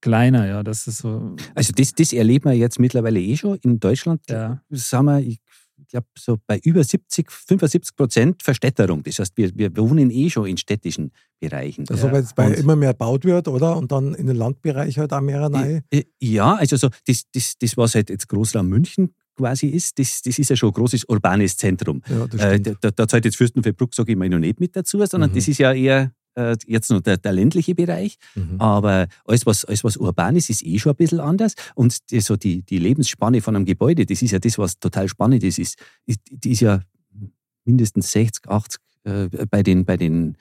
[0.01, 0.63] kleiner, ja.
[0.63, 1.36] Das ist so.
[1.56, 3.58] Also das, das erleben wir jetzt mittlerweile eh schon.
[3.63, 4.62] In Deutschland Ja.
[4.69, 5.39] sind wir, ich
[5.88, 9.04] glaube, so bei über 70, 75 Prozent Verstädterung.
[9.04, 11.86] Das heißt, wir, wir wohnen eh schon in städtischen Bereichen.
[11.90, 13.78] Also weil es bei immer mehr gebaut wird, oder?
[13.78, 15.84] Und dann in den Landbereich halt auch mehr rein.
[16.22, 20.40] Ja, also so das, das, das, was halt jetzt Großraum München quasi ist, das, das
[20.40, 22.02] ist ja schon ein großes urbanes Zentrum.
[22.10, 25.30] Ja, Äh, da, da zahlt jetzt Fürstenfeldbruck, sage ich mal, noch nicht mit dazu, sondern
[25.30, 25.36] Mhm.
[25.36, 28.17] das ist ja eher äh, jetzt noch der, der ländliche Bereich.
[28.36, 28.62] Mhm.
[28.62, 31.54] Aber alles was, alles, was urban ist, ist eh schon ein bisschen anders.
[31.76, 35.08] Und die, so die, die Lebensspanne von einem Gebäude, das ist ja das, was total
[35.10, 36.82] spannend ist, ist, ist die ist ja
[37.65, 40.38] mindestens 60, 80 äh, bei den, bei den,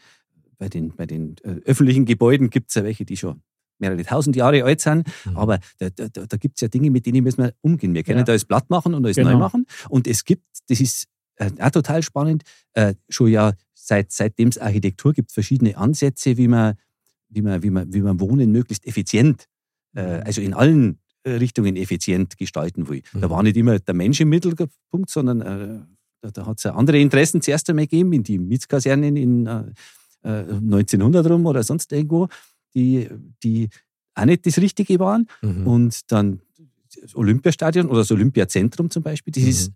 [0.58, 3.40] bei den, bei den äh, öffentlichen Gebäuden gibt es ja welche, die schon
[3.78, 5.06] mehrere tausend Jahre alt sind.
[5.24, 5.36] Mhm.
[5.36, 7.94] Aber da, da, da da gibt es ja Dinge, mit denen müssen wir umgehen.
[7.94, 8.24] Wir können Ja.
[8.24, 9.32] da alles platt machen und alles Genau.
[9.32, 9.66] neu machen.
[9.88, 11.06] Und es gibt, das ist
[11.36, 13.52] äh, auch total spannend, äh, schon ja
[13.86, 16.74] seit, seitdem es Architektur gibt, verschiedene Ansätze, wie man,
[17.28, 19.46] wie man, wie man, wie man Wohnen möglichst effizient,
[19.94, 23.02] äh, also in allen äh, Richtungen effizient gestalten will.
[23.14, 23.30] Da Mhm.
[23.30, 25.80] war nicht immer der Mensch im Mittelpunkt, sondern äh,
[26.20, 29.64] da, da hat es ja andere Interessen zuerst einmal gegeben, in die Mietskasernen in äh,
[30.22, 32.28] äh, 1900 rum oder sonst irgendwo,
[32.74, 33.08] die,
[33.42, 33.68] die
[34.14, 35.28] auch nicht das Richtige waren.
[35.42, 35.66] Mhm.
[35.66, 36.40] Und dann
[37.02, 39.48] das Olympiastadion oder das Olympiazentrum zum Beispiel, das Mhm.
[39.50, 39.72] ist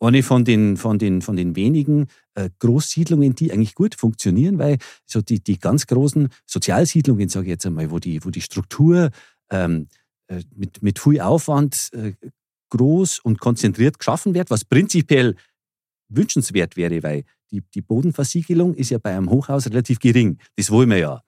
[0.00, 4.78] eine von den, von den, von den wenigen äh, Großsiedlungen, die eigentlich gut funktionieren, weil
[5.06, 9.10] so die, die ganz großen Sozialsiedlungen, sage ich jetzt einmal, wo die, wo die Struktur
[9.50, 9.88] ähm,
[10.28, 12.12] äh, mit, mit viel Aufwand äh,
[12.70, 15.34] groß und konzentriert geschaffen wird, was prinzipiell
[16.08, 20.38] wünschenswert wäre, weil die, die Bodenversiegelung ist ja bei einem Hochhaus relativ gering.
[20.56, 21.22] Das wollen wir ja.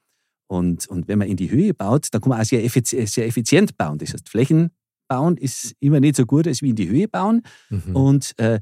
[0.49, 3.27] Und, und wenn man in die Höhe baut, dann kann man auch sehr effizient, sehr
[3.27, 3.99] effizient bauen.
[3.99, 4.71] Das heißt, Flächen
[5.11, 7.43] bauen ist immer nicht so gut, als wie in die Höhe bauen.
[7.69, 7.97] Mhm.
[7.97, 8.61] Und äh,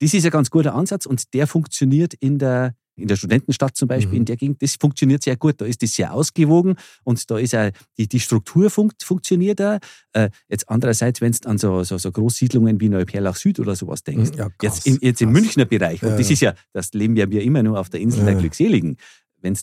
[0.00, 3.86] das ist ein ganz guter Ansatz und der funktioniert in der, in der Studentenstadt zum
[3.88, 4.16] Beispiel, Mhm.
[4.16, 5.60] in der Gegend, das funktioniert sehr gut.
[5.60, 9.78] Da ist das sehr ausgewogen und da ist auch die, die Struktur funkt, funktioniert da.
[10.12, 14.02] Äh, jetzt andererseits, wenn du an so, so, so Großsiedlungen wie Neuperlach Süd oder sowas
[14.02, 15.30] denkst, Ja, krass, jetzt, im, jetzt im.
[15.30, 18.00] Münchner Bereich, und Ja, das ist ja, das leben ja wir immer nur auf der
[18.00, 18.40] Insel der Ja.
[18.40, 18.96] Glückseligen.
[19.42, 19.54] Wenn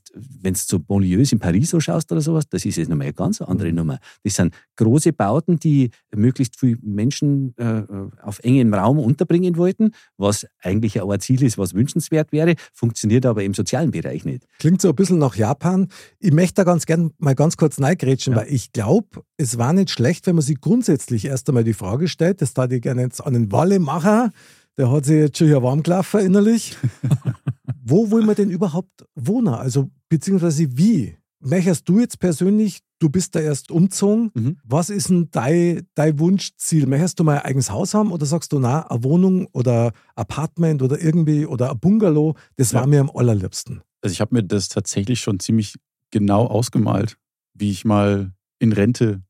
[0.53, 3.41] du zu Bonlieus in Paris so schaust oder sowas, das ist jetzt nochmal eine ganz
[3.41, 3.75] andere Mhm.
[3.75, 3.99] Nummer.
[4.23, 7.83] Das sind große Bauten, die möglichst viele Menschen äh,
[8.21, 13.25] auf engem Raum unterbringen wollten, was eigentlich auch ein Ziel ist, was wünschenswert wäre, funktioniert
[13.25, 14.45] aber im sozialen Bereich nicht.
[14.59, 15.87] Klingt so ein bisschen nach Japan.
[16.19, 18.39] Ich möchte da ganz gern mal ganz kurz reingrätschen, Ja.
[18.41, 22.07] weil ich glaube, es war nicht schlecht, wenn man sich grundsätzlich erst einmal die Frage
[22.07, 24.31] stellt, das da ich gerne jetzt an den Walle machen,
[24.77, 26.77] der hat sich jetzt schon hier warm gelaufen innerlich.
[27.83, 29.49] Wo will man denn überhaupt wohnen?
[29.49, 31.17] Also, beziehungsweise wie?
[31.41, 34.57] Möchtest du jetzt persönlich, du bist da erst umgezogen, Mhm.
[34.63, 36.85] was ist denn dein, dein Wunschziel?
[36.85, 40.81] Möchtest du mal ein eigenes Haus haben oder sagst du, na, eine Wohnung oder Apartment
[40.81, 42.87] oder irgendwie oder ein Bungalow, das war Ja.
[42.87, 43.81] mir am allerliebsten.
[44.01, 45.75] Also ich habe mir das tatsächlich schon ziemlich
[46.11, 47.17] genau ausgemalt,
[47.53, 49.21] wie ich mal in Rente,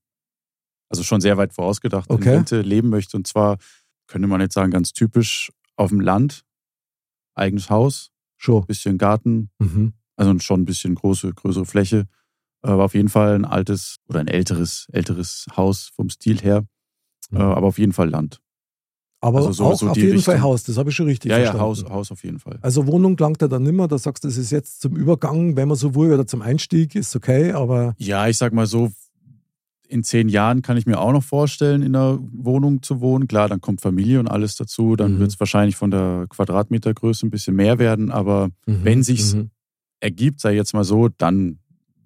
[0.90, 2.24] also schon sehr weit vorausgedacht, Okay.
[2.24, 3.16] in Rente leben möchte.
[3.18, 3.58] Und zwar
[4.10, 6.44] könnte man jetzt sagen, ganz typisch auf dem Land,
[7.36, 8.66] eigenes Haus, Schon.
[8.66, 9.94] bisschen Garten, Mhm.
[10.18, 12.08] also schon ein bisschen große, größere Fläche.
[12.62, 16.66] Aber auf jeden Fall ein altes oder ein älteres, älteres Haus vom Stil her.
[17.32, 17.38] Mhm.
[17.38, 18.42] Äh, aber auf jeden Fall Land.
[19.22, 20.50] Aber Also so- auch so auf jeden Fall Richtung.
[20.50, 21.64] Haus, das habe ich schon richtig Ja, ja, verstanden.
[21.66, 22.58] Haus, Haus auf jeden Fall.
[22.62, 25.68] Also Wohnung langt er dann nimmer, da sagst du, das ist jetzt zum Übergang, wenn
[25.68, 28.92] man so will, oder zum Einstieg, ist okay, aber Ja, ich sag mal so,
[29.90, 33.28] in zehn Jahren kann ich mir auch noch vorstellen, in einer Wohnung zu wohnen.
[33.28, 34.96] Klar, dann kommt Familie und alles dazu.
[34.96, 35.20] Dann Mhm.
[35.20, 38.12] wird es wahrscheinlich von der Quadratmetergröße ein bisschen mehr werden.
[38.12, 39.50] Aber Wenn sich's- Mhm.
[40.00, 41.60] ergibt, sei jetzt mal so, dann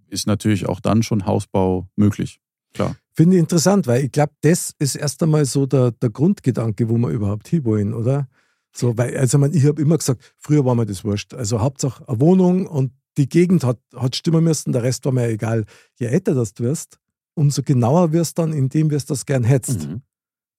[0.08, 2.40] ist natürlich auch dann schon Hausbau möglich.
[2.74, 2.96] Klar.
[3.12, 6.98] Finde ich interessant, weil ich glaube, das ist erst einmal so der, der Grundgedanke, wo
[6.98, 8.28] wir überhaupt hinwollen, oder?
[8.76, 11.34] So, weil, also man, ich habe immer gesagt, früher war mir das wurscht.
[11.36, 15.28] Also Hauptsache eine Wohnung und die Gegend hat, hat stimmen müssen, der Rest war mir
[15.28, 15.66] egal.
[16.00, 16.98] Je älter das du wirst,
[17.36, 19.88] umso genauer wirst dann, indem du das gern hättest.
[19.88, 20.02] Mhm.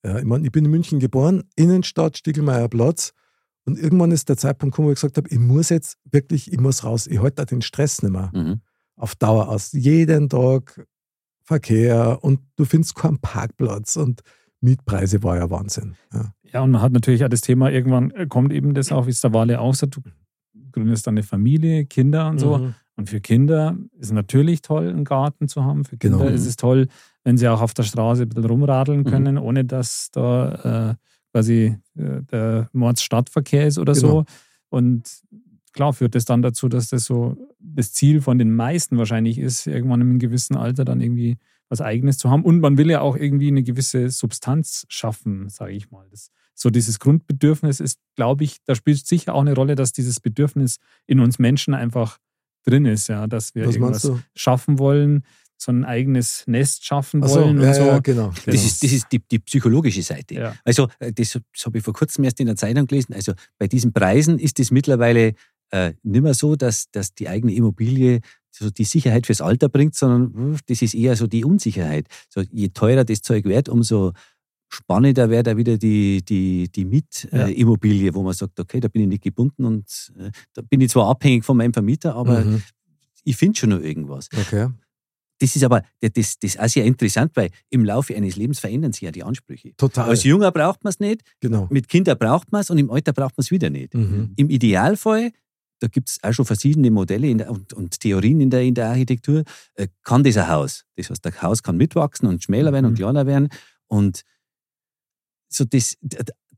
[0.04, 3.12] Ja, ich meine, ich bin in München geboren, Innenstadt, Stiegelmeier Platz.
[3.64, 6.60] Und irgendwann ist der Zeitpunkt gekommen, wo ich gesagt habe, ich muss jetzt wirklich, ich
[6.60, 7.06] muss raus.
[7.06, 8.30] Ich halte da den Stress nicht mehr.
[8.34, 8.60] Mhm.
[8.96, 9.72] Auf Dauer aus.
[9.72, 10.86] Jeden Tag
[11.42, 14.22] Verkehr und du findest keinen Parkplatz und
[14.60, 15.94] Mietpreise war ja Wahnsinn.
[16.12, 16.34] Ja.
[16.52, 19.10] Ja, und man hat natürlich auch das Thema, irgendwann äh, kommt eben das auch, wie
[19.10, 20.00] es der Wale auch sagt, du
[20.70, 22.58] gründest dann eine Familie, Kinder und so.
[22.58, 22.74] Mhm.
[22.96, 25.84] Und für Kinder ist es natürlich toll, einen Garten zu haben.
[25.84, 26.30] Für Kinder Genau.
[26.30, 26.86] ist es toll,
[27.24, 29.04] wenn sie auch auf der Straße ein bisschen rumradeln Mhm.
[29.04, 30.94] können, ohne dass da äh,
[31.32, 34.06] quasi äh, der Mordsstadtverkehr ist oder Genau.
[34.08, 34.24] so.
[34.68, 35.22] Und
[35.72, 39.66] klar führt das dann dazu, dass das so das Ziel von den meisten wahrscheinlich ist,
[39.66, 41.36] irgendwann in einem gewissen Alter dann irgendwie
[41.68, 42.44] was Eigenes zu haben.
[42.44, 46.06] Und man will ja auch irgendwie eine gewisse Substanz schaffen, sage ich mal.
[46.10, 50.20] Das, so dieses Grundbedürfnis ist, glaube ich, da spielt sicher auch eine Rolle, dass dieses
[50.20, 50.76] Bedürfnis
[51.06, 52.18] in uns Menschen einfach
[52.64, 55.24] drin ist, ja, dass wir Was irgendwas schaffen wollen,
[55.56, 57.82] so ein eigenes Nest schaffen Ach so, wollen ja, und so.
[57.82, 58.28] ja, genau.
[58.28, 58.56] Das, genau.
[58.56, 60.34] ist, das ist die, die psychologische Seite.
[60.34, 60.54] Ja.
[60.64, 63.14] Also, äh, das, das habe ich vor kurzem erst in der Zeitung gelesen.
[63.14, 65.34] Also, bei diesen Preisen ist es mittlerweile
[65.70, 69.94] äh, nicht mehr so, dass, dass die eigene Immobilie so die Sicherheit fürs Alter bringt,
[69.96, 72.06] sondern das ist eher so die Unsicherheit.
[72.28, 74.12] So, je teurer das Zeug wird, umso
[74.74, 76.86] spannender wäre da wieder die, die, die Ja.
[77.46, 80.90] Mietimmobilie, wo man sagt, okay, da bin ich nicht gebunden und äh, da bin ich
[80.90, 82.62] zwar abhängig von meinem Vermieter, aber Mhm.
[83.24, 84.28] ich finde schon noch irgendwas.
[84.36, 84.68] Okay.
[85.40, 88.92] Das ist aber das, das ist auch sehr interessant, weil im Laufe eines Lebens verändern
[88.92, 89.74] sich ja die Ansprüche.
[89.76, 90.08] Total.
[90.10, 91.66] Als Junger braucht man es nicht, genau.
[91.70, 93.94] mit Kindern braucht man es und im Alter braucht man es wieder nicht.
[93.94, 94.32] Mhm.
[94.36, 95.32] Im Idealfall,
[95.80, 98.74] da gibt es auch schon verschiedene Modelle in der, und, und Theorien in der, in
[98.74, 99.42] der Architektur,
[99.74, 100.84] äh, kann das ein Haus.
[100.96, 102.96] Das heißt, das Haus kann mitwachsen und schmäler werden und Mhm.
[102.98, 103.48] kleiner werden.
[103.88, 104.22] Und
[105.48, 105.96] so das,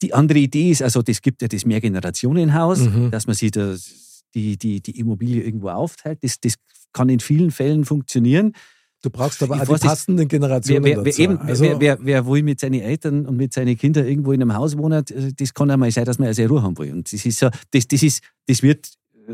[0.02, 3.10] die andere Idee ist, also das gibt ja das Mehrgenerationenhaus, Mhm.
[3.10, 6.18] dass man sich das, die, die, die Immobilie irgendwo aufteilt.
[6.22, 6.54] Das, das
[6.92, 8.52] kann in vielen Fällen funktionieren.
[9.02, 11.22] Du brauchst aber Ich auch die weiß passenden Generationen wer, wer, dazu.
[11.22, 14.40] eben, also, wer, wer, wer will mit seinen Eltern und mit seinen Kindern irgendwo in
[14.42, 16.92] einem Haus wohnen, äh, das kann einmal sein, dass man sehr Ruhe haben will.
[16.92, 18.88] Und das ist so, das, das ist, das wird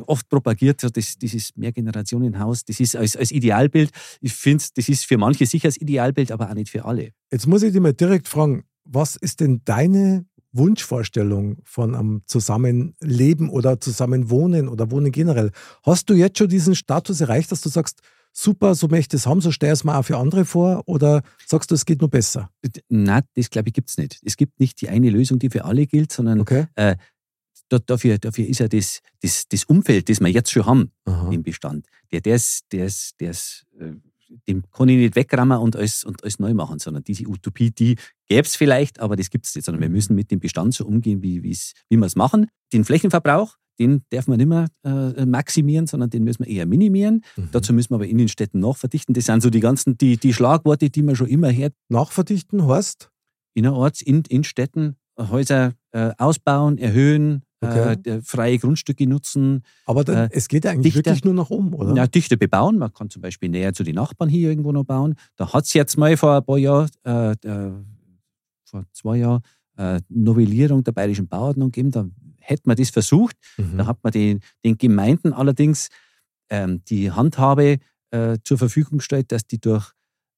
[0.06, 3.90] oft propagiert, so das, dieses Mehrgenerationenhaus, das ist als, als Idealbild.
[4.20, 7.10] Ich finde, das ist für manche sicher das Idealbild, aber auch nicht für alle.
[7.30, 13.48] Jetzt muss ich dich mal direkt fragen, was ist denn deine Wunschvorstellung von einem Zusammenleben
[13.48, 15.50] oder Zusammenwohnen oder Wohnen generell?
[15.82, 18.00] Hast du jetzt schon diesen Status erreicht, dass du sagst,
[18.32, 20.82] super, so möchte ich es haben, so stell es mir auch für andere vor?
[20.86, 22.50] Oder sagst du, es geht nur besser?
[22.88, 24.20] Nein, das glaube ich gibt es nicht.
[24.24, 26.66] Es gibt nicht die eine Lösung, die für alle gilt, sondern Okay.
[26.74, 31.30] da, dafür, dafür ist ja das, das, das Umfeld, das wir jetzt schon haben, Aha.
[31.30, 33.64] im Bestand, der, der ist, der ist, der ist,
[34.48, 37.96] dem kann ich nicht wegrammen und alles, und alles neu machen, sondern diese Utopie, die
[38.28, 40.86] gäbe es vielleicht, aber das gibt es nicht, sondern wir müssen mit dem Bestand so
[40.86, 41.56] umgehen, wie, wie
[41.90, 42.46] wir es machen.
[42.72, 47.24] Den Flächenverbrauch, den darf man nicht mehr äh, maximieren, sondern den müssen wir eher minimieren.
[47.36, 47.48] Mhm.
[47.52, 49.14] Dazu müssen wir aber Innenstädten nachverdichten.
[49.14, 51.74] Das sind so die ganzen, die, die Schlagworte, die man schon immer hört.
[51.88, 53.10] Nachverdichten heißt?
[53.54, 58.10] Innerorts, in, in Städten, Häuser äh, ausbauen, erhöhen, Okay.
[58.10, 61.50] äh, freie Grundstücke nutzen, Aber dann, Äh, es geht ja eigentlich dichter- wirklich nur nach
[61.50, 61.94] oben, oder?
[61.94, 62.78] ja, dichter bebauen.
[62.78, 65.14] Man kann zum Beispiel näher zu den Nachbarn hier irgendwo noch bauen.
[65.36, 67.72] Da hat es jetzt mal vor ein paar Jahren, äh, äh,
[68.64, 69.42] vor zwei Jahren,
[69.76, 71.90] äh, Novellierung der bayerischen Bauordnung gegeben.
[71.90, 72.06] Da
[72.40, 73.36] hätte man das versucht.
[73.56, 73.78] Mhm.
[73.78, 75.88] Da hat man den, den Gemeinden allerdings
[76.50, 77.78] ähm, die Handhabe
[78.10, 79.92] äh, zur Verfügung gestellt, dass die durch,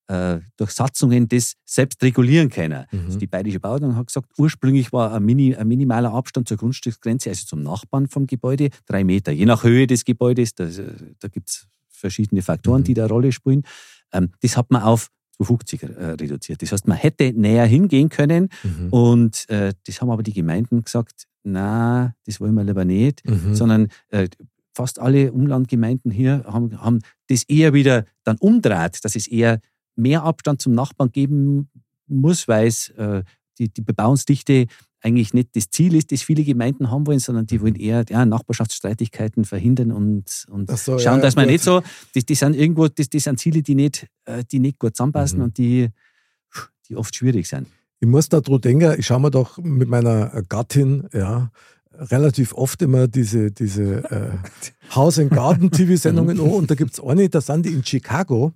[0.09, 2.85] äh, durch Satzungen das selbst regulieren können.
[2.93, 3.01] Mhm.
[3.07, 7.31] Also die bayerische Bauordnung hat gesagt, ursprünglich war ein, Mini, ein minimaler Abstand zur Grundstücksgrenze,
[7.31, 9.33] also zum Nachbarn vom Gebäude, drei Meter.
[9.33, 10.67] Je nach Höhe des Gebäudes, da,
[11.21, 12.85] da gibt es verschiedene Faktoren, Mhm.
[12.85, 13.63] die da eine Rolle spielen.
[14.13, 15.87] Ähm, das hat man auf 250 äh,
[16.21, 16.63] reduziert.
[16.63, 18.89] Das heißt, man hätte näher hingehen können Mhm.
[18.91, 23.55] und äh, das haben aber die Gemeinden gesagt, na, das wollen wir lieber nicht Mhm.
[23.55, 24.29] sondern äh,
[24.77, 29.61] fast alle Umlandgemeinden hier haben, haben das eher wieder dann umdreht, dass es eher
[29.97, 31.69] mehr Abstand zum Nachbarn geben
[32.07, 33.23] muss, weil es äh,
[33.59, 34.67] die, die Bebauungsdichte
[35.01, 38.25] eigentlich nicht das Ziel ist, das viele Gemeinden haben wollen, sondern die wollen eher ja,
[38.25, 41.53] Nachbarschaftsstreitigkeiten verhindern und, und so, schauen, ja, dass man gut.
[41.53, 41.83] nicht so,
[42.15, 45.39] das, das sind irgendwo, das, das sind Ziele, die nicht, äh, die nicht gut zusammenpassen
[45.39, 45.45] Mhm.
[45.45, 45.89] und die,
[46.89, 47.69] die oft schwierig sind.
[48.01, 51.51] Ich muss da dran denken, ich schaue mir doch mit meiner Gattin, ja,
[51.93, 54.31] relativ oft immer diese, diese äh,
[54.95, 58.53] Haus- and Garden-TV-Sendungen an und da gibt es eine, da sind die in Chicago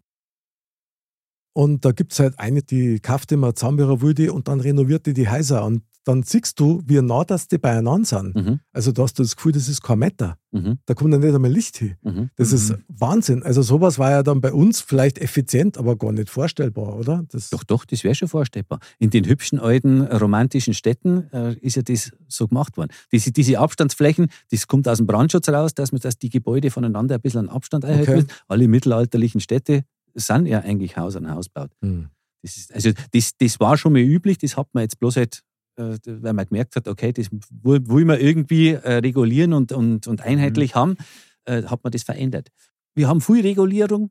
[1.53, 5.07] und da gibt es halt eine, die kauft immer zusammen ihrer Wilde und dann renoviert
[5.07, 8.35] die die Häuser und dann siehst du, wie nah das die beieinander sind.
[8.35, 8.61] Mhm.
[8.73, 10.39] Also da hast du das Gefühl, das ist kein Meter.
[10.53, 10.79] Mhm.
[10.87, 11.97] Da kommt dann nicht einmal Licht hin.
[12.03, 12.31] Mhm.
[12.37, 13.43] Das ist Wahnsinn.
[13.43, 17.25] Also sowas war ja dann bei uns vielleicht effizient, aber gar nicht vorstellbar, oder?
[17.29, 18.79] Das, Doch, doch, das wäre schon vorstellbar.
[18.99, 22.91] In den hübschen alten romantischen Städten äh, ist ja das so gemacht worden.
[23.13, 27.17] Diese, diese Abstandsflächen, das kommt aus dem Brandschutz raus, dass man dass die Gebäude voneinander
[27.17, 28.25] ein bisschen an Abstand einhalten Okay.
[28.47, 29.85] Alle mittelalterlichen Städte
[30.27, 31.71] sind ja eigentlich Haus an Haus baut.
[31.83, 32.09] Hm.
[32.43, 35.43] Das ist, also das, das war schon mal üblich, das hat man jetzt bloß halt,
[35.77, 40.07] äh, weil man gemerkt hat, okay, das will, will man irgendwie äh, regulieren und, und,
[40.07, 40.97] und einheitlich haben,
[41.45, 42.49] äh, hat man das verändert.
[42.95, 44.11] Wir haben viel Regulierung,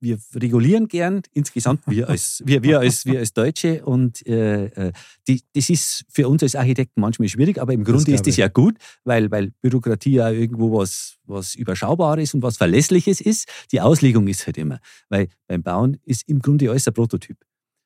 [0.00, 4.92] wir regulieren gern insgesamt, wir als, wir, wir als, wir als Deutsche und äh, äh,
[5.28, 8.36] die, das ist für uns als Architekten manchmal schwierig, aber im Grunde glaub ist das
[8.36, 13.48] ja gut, weil, weil Bürokratie ja irgendwo was, was Überschaubares und was Verlässliches ist.
[13.72, 17.38] Die Auslegung ist halt immer, weil beim Bauen ist im Grunde alles ein Prototyp.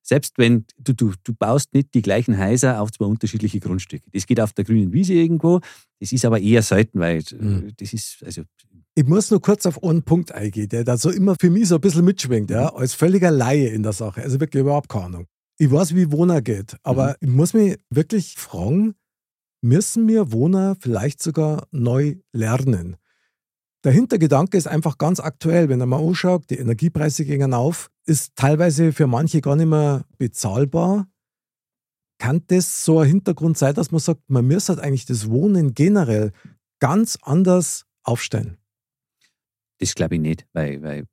[0.03, 4.09] Selbst wenn du, du, du baust nicht die gleichen Häuser auf zwei unterschiedliche Grundstücke.
[4.12, 5.61] Das geht auf der grünen Wiese irgendwo,
[6.01, 7.73] das ist aber eher selten, weil Mhm.
[7.77, 8.42] das ist, also
[8.99, 11.77] Ich muss nur kurz auf einen Punkt eingehen, der da so immer für mich so
[11.77, 14.23] ein bisschen mitschwingt, ja, als völliger Laie in der Sache.
[14.23, 15.27] Also wirklich überhaupt keine Ahnung.
[15.57, 18.97] Ich weiß, wie Wohner geht, aber ich muss mich wirklich fragen,
[19.63, 22.97] müssen wir Wohner vielleicht sogar neu lernen?
[23.85, 25.69] Der Hintergedanke ist einfach ganz aktuell.
[25.69, 30.07] Wenn man mal anschaut, die Energiepreise gehen auf, ist teilweise für manche gar nicht mehr
[30.17, 31.07] bezahlbar.
[32.19, 35.75] Kann das so ein Hintergrund sein, dass man sagt, man müsste halt eigentlich das Wohnen
[35.75, 36.33] generell
[36.81, 38.59] ganz anders aufstellen?
[39.79, 41.07] Das glaube ich nicht, weil, weil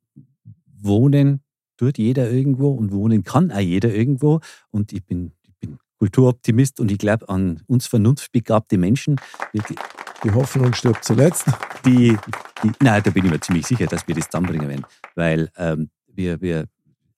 [0.80, 1.42] wohnen
[1.76, 4.40] tut jeder irgendwo und wohnen kann auch jeder irgendwo.
[4.70, 9.16] Und ich bin, ich bin Kulturoptimist und ich glaube an uns vernunftbegabte Menschen,
[9.52, 11.46] die, Hoffnung stirbt zuletzt.
[11.84, 12.16] die,
[12.64, 14.84] die nein, da bin ich mir ziemlich sicher, dass wir das zusammenbringen werden.
[15.14, 16.66] Weil ähm, wir, wir,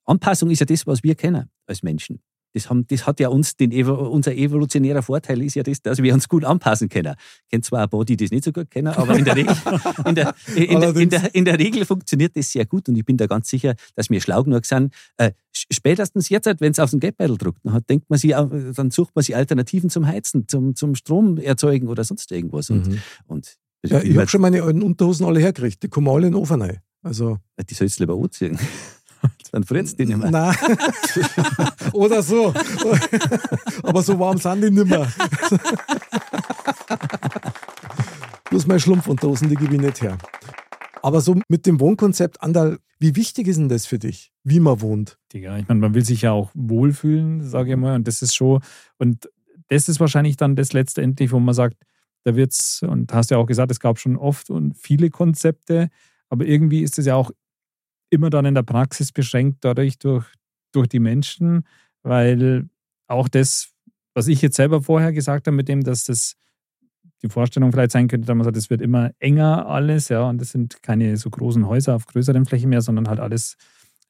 [0.05, 2.21] Anpassung ist ja das, was wir kennen als Menschen.
[2.55, 6.15] Das, haben, das hat ja uns, den, unser evolutionärer Vorteil ist ja das, dass wir
[6.15, 7.15] uns gut anpassen können.
[7.45, 9.55] Ich kenne zwar ein paar, die das nicht so gut kennen, aber in der Regel,
[10.07, 13.05] in der, in, der, in, der, in der Regel funktioniert das sehr gut und ich
[13.05, 14.95] bin da ganz sicher, dass wir schlau genug sind.
[15.19, 18.51] Äh, spätestens jetzt, wenn es auf den Geldbeutel druckt, dann, hat, denkt man sich, auch-
[18.75, 22.71] dann sucht man sich Alternativen zum Heizen, zum, zum Strom erzeugen oder sonst irgendwas.
[22.71, 22.99] Und, Mhm.
[23.27, 25.83] und Ja, ich habe schon meine alten Unterhosen alle hergekriegt.
[25.83, 26.79] Die kommen alle in den Ofen rein.
[27.03, 27.39] Also,
[27.71, 28.59] die sollst du lieber anziehen.
[29.53, 30.31] Dann fritzt die nicht mehr.
[30.31, 30.57] Nein.
[31.93, 32.53] Oder so.
[33.83, 35.07] Aber so warm sind die nicht mehr.
[38.51, 40.19] Bloß meine Schlumpfunterhosen, die gebe ich nicht her.
[41.03, 44.81] Aber so mit dem Wohnkonzept, Andal, wie wichtig ist denn das für dich, wie man
[44.81, 45.19] wohnt?
[45.33, 48.35] Digga, ich meine, man will sich ja auch wohlfühlen, sage ich mal, und das ist
[48.35, 48.61] schon,
[48.99, 49.29] und
[49.69, 51.77] das ist wahrscheinlich dann das letztendlich, wo man sagt,
[52.25, 55.91] da wird's, und hast ja auch gesagt, es gab schon oft und viele Konzepte,
[56.29, 57.31] aber irgendwie ist es ja auch
[58.11, 60.27] immer dann in der Praxis beschränkt dadurch durch,
[60.73, 61.65] durch die Menschen,
[62.03, 62.69] weil
[63.07, 63.71] auch das,
[64.15, 66.37] was ich jetzt selber vorher gesagt habe, mit dem, dass das
[67.23, 70.41] die Vorstellung vielleicht sein könnte, dass man sagt, es wird immer enger alles, ja, und
[70.41, 73.57] das sind keine so großen Häuser auf größeren Flächen mehr, sondern halt alles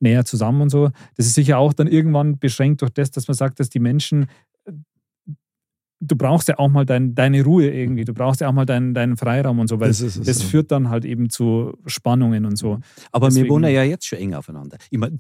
[0.01, 0.91] näher zusammen und so.
[1.17, 4.27] Das ist sicher auch dann irgendwann beschränkt durch das, dass man sagt, dass die Menschen,
[6.01, 8.95] du brauchst ja auch mal dein, deine Ruhe irgendwie, du brauchst ja auch mal deinen,
[8.95, 10.49] deinen Freiraum und so, weil Das das, es, ja.
[10.49, 12.79] führt dann halt eben zu Spannungen und so.
[13.13, 14.79] Aber wir Deswegen- wohnen ja jetzt schon eng aufeinander.
[14.91, 15.19] Ich mein,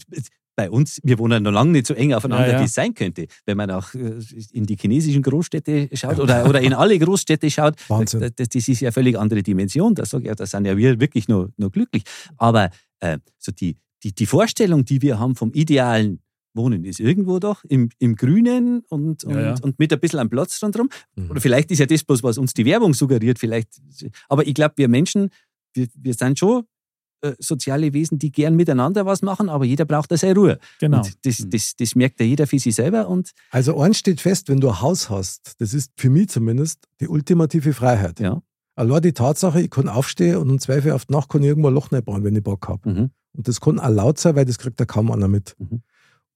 [0.56, 2.60] bei uns, wir wohnen noch lange nicht so eng aufeinander, Ja, ja.
[2.60, 3.26] wie es sein könnte.
[3.46, 4.18] Wenn man auch äh,
[4.52, 8.20] in die chinesischen Großstädte schaut oder, oder in alle Großstädte schaut, Wahnsinn.
[8.20, 9.94] das, das, das ist ja eine völlig andere Dimension.
[9.94, 12.02] Da sage ich, ja, da sind ja wir wirklich nur, nur glücklich.
[12.38, 16.20] Aber äh, so die, die, die Vorstellung, die wir haben vom idealen
[16.58, 19.54] Wohnen, ist irgendwo doch im, im Grünen und, und, Ja, ja.
[19.62, 20.90] und mit ein bisschen am Platz rundherum.
[21.16, 21.30] Mhm.
[21.30, 23.38] Oder vielleicht ist ja das bloß, was uns die Werbung suggeriert.
[23.38, 23.80] Vielleicht.
[24.28, 25.30] Aber ich glaube, wir Menschen,
[25.72, 26.64] wir, wir sind schon
[27.22, 30.58] äh, soziale Wesen, die gern miteinander was machen, aber jeder braucht da seine Ruhe.
[30.78, 30.98] Genau.
[30.98, 33.08] Und das, das, das merkt ja jeder für sich selber.
[33.08, 36.84] Und Also eins steht fest, wenn du ein Haus hast, das ist für mich zumindest
[37.00, 38.20] die ultimative Freiheit.
[38.20, 38.42] ja.
[38.76, 41.48] Allein die Tatsache, ich kann aufstehen und um zwei Uhr auf die Nacht kann ich
[41.48, 42.88] irgendwo ein Loch bauen, wenn ich Bock habe.
[42.88, 43.10] Mhm.
[43.32, 45.56] Und das kann auch laut sein, weil das kriegt ja kaum einer mit.
[45.58, 45.82] Mhm.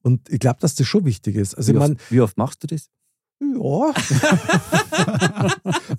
[0.03, 1.55] Und ich glaube, dass das schon wichtig ist.
[1.55, 2.89] Also wie, ich meine, oft, wie oft machst du das?
[3.41, 3.93] ja,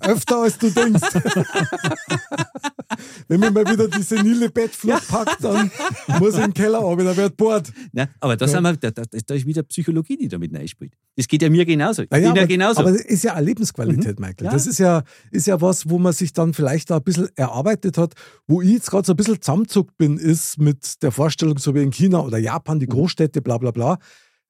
[0.00, 1.02] öfter als du denkst.
[3.28, 5.70] Wenn mir mal wieder die senile Bettflucht packt, dann
[6.18, 7.72] muss ich den Keller runter, da wird bohrt.
[7.92, 8.60] Ja, aber da, Ja.
[8.60, 10.94] wir, da, da, ist wieder Psychologie, die da mit reinspielt.
[11.16, 12.02] Das geht ja mir genauso.
[12.02, 12.80] Ich Naja, bin ja aber, genauso.
[12.80, 14.46] aber das ist ja eine Lebensqualität, Michael.
[14.46, 14.50] Ja.
[14.52, 17.98] Das ist ja, ist ja was, wo man sich dann vielleicht da ein bisschen erarbeitet
[17.98, 18.14] hat.
[18.46, 21.82] Wo ich jetzt gerade so ein bisschen zusammenzuckt bin, ist mit der Vorstellung, so wie
[21.82, 22.90] in China oder Japan, die Mhm.
[22.90, 23.98] Großstädte, bla bla bla.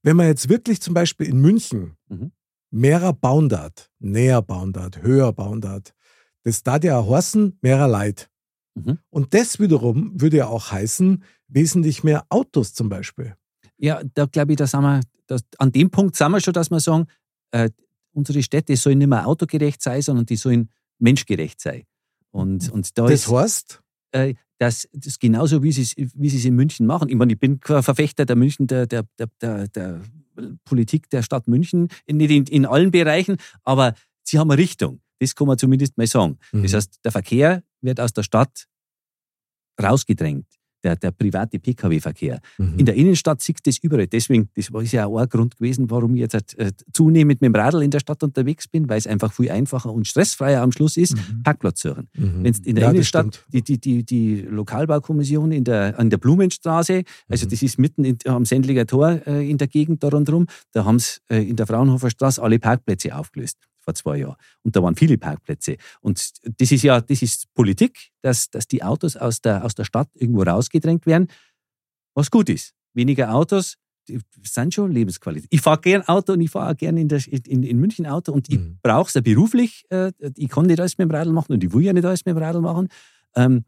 [0.02, 2.32] Wenn man jetzt wirklich zum Beispiel in München Mhm.
[2.70, 5.82] mehrer bauen darf, näher bauen darf, höher bauen darf,
[6.44, 8.28] das da ja heißen, mehrer Leid.
[8.74, 8.98] Mhm.
[9.10, 13.34] Und das wiederum würde ja auch heißen, wesentlich mehr Autos zum Beispiel.
[13.76, 16.70] Ja, da glaube ich, da sind wir, da, an dem Punkt sind wir schon, dass
[16.70, 17.06] wir sagen,
[17.52, 17.70] äh,
[18.12, 21.82] unsere Städte sollen nicht mehr autogerecht sein, sondern die sollen menschgerecht sein.
[22.30, 23.80] Und, und da Das ist, heißt,
[24.12, 27.08] äh, das, das ist genauso, wie sie es wie sie es in München machen.
[27.08, 30.00] Ich meine, ich bin Verfechter der München, der, der, der, der, der
[30.64, 35.00] Politik der Stadt München, nicht in, in allen Bereichen, aber sie haben eine Richtung.
[35.20, 36.38] Das kann man zumindest mal sagen.
[36.52, 36.62] Mhm.
[36.62, 38.66] Das heißt, der Verkehr wird aus der Stadt
[39.82, 40.46] rausgedrängt.
[40.82, 42.40] Der, der private Pkw-Verkehr.
[42.58, 42.78] Mhm.
[42.78, 44.06] In der Innenstadt siehst du das überall.
[44.06, 47.54] Deswegen, das war ja auch ein Grund gewesen, warum ich jetzt äh, zunehmend mit dem
[47.58, 50.98] Radl in der Stadt unterwegs bin, weil es einfach viel einfacher und stressfreier am Schluss
[50.98, 51.42] ist, Mhm.
[51.42, 52.10] Parkplatz suchen.
[52.14, 52.44] Mhm.
[52.44, 57.04] Wenn in der Ja, Innenstadt die, die, die, die Lokalbaukommission in der, an der Blumenstraße,
[57.30, 57.50] also Mhm.
[57.50, 60.98] das ist mitten in, am Sendlinger Tor äh, in der Gegend da rundherum, da haben
[60.98, 64.36] sie äh, in der Fraunhofer Straße alle Parkplätze aufgelöst vor zwei Jahren.
[64.62, 65.76] Und da waren viele Parkplätze.
[66.00, 69.84] Und das ist ja, das ist Politik, dass, dass die Autos aus der, aus der
[69.84, 71.28] Stadt irgendwo rausgedrängt werden,
[72.14, 72.74] was gut ist.
[72.94, 73.76] Weniger Autos,
[74.42, 75.48] sind schon Lebensqualität.
[75.50, 78.32] Ich fahre gern Auto und ich fahre auch gern in, der, in, in München Auto
[78.32, 78.78] und ich Mhm.
[78.82, 79.84] brauche es ja beruflich.
[79.88, 82.24] Äh, ich kann nicht alles mit dem Radl machen und ich will ja nicht alles
[82.26, 82.88] mit dem Radl machen.
[83.34, 83.64] Ähm,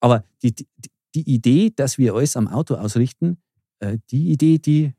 [0.00, 0.66] aber die, die,
[1.14, 3.36] die Idee, dass wir alles am Auto ausrichten,
[3.80, 4.94] äh, die Idee, die,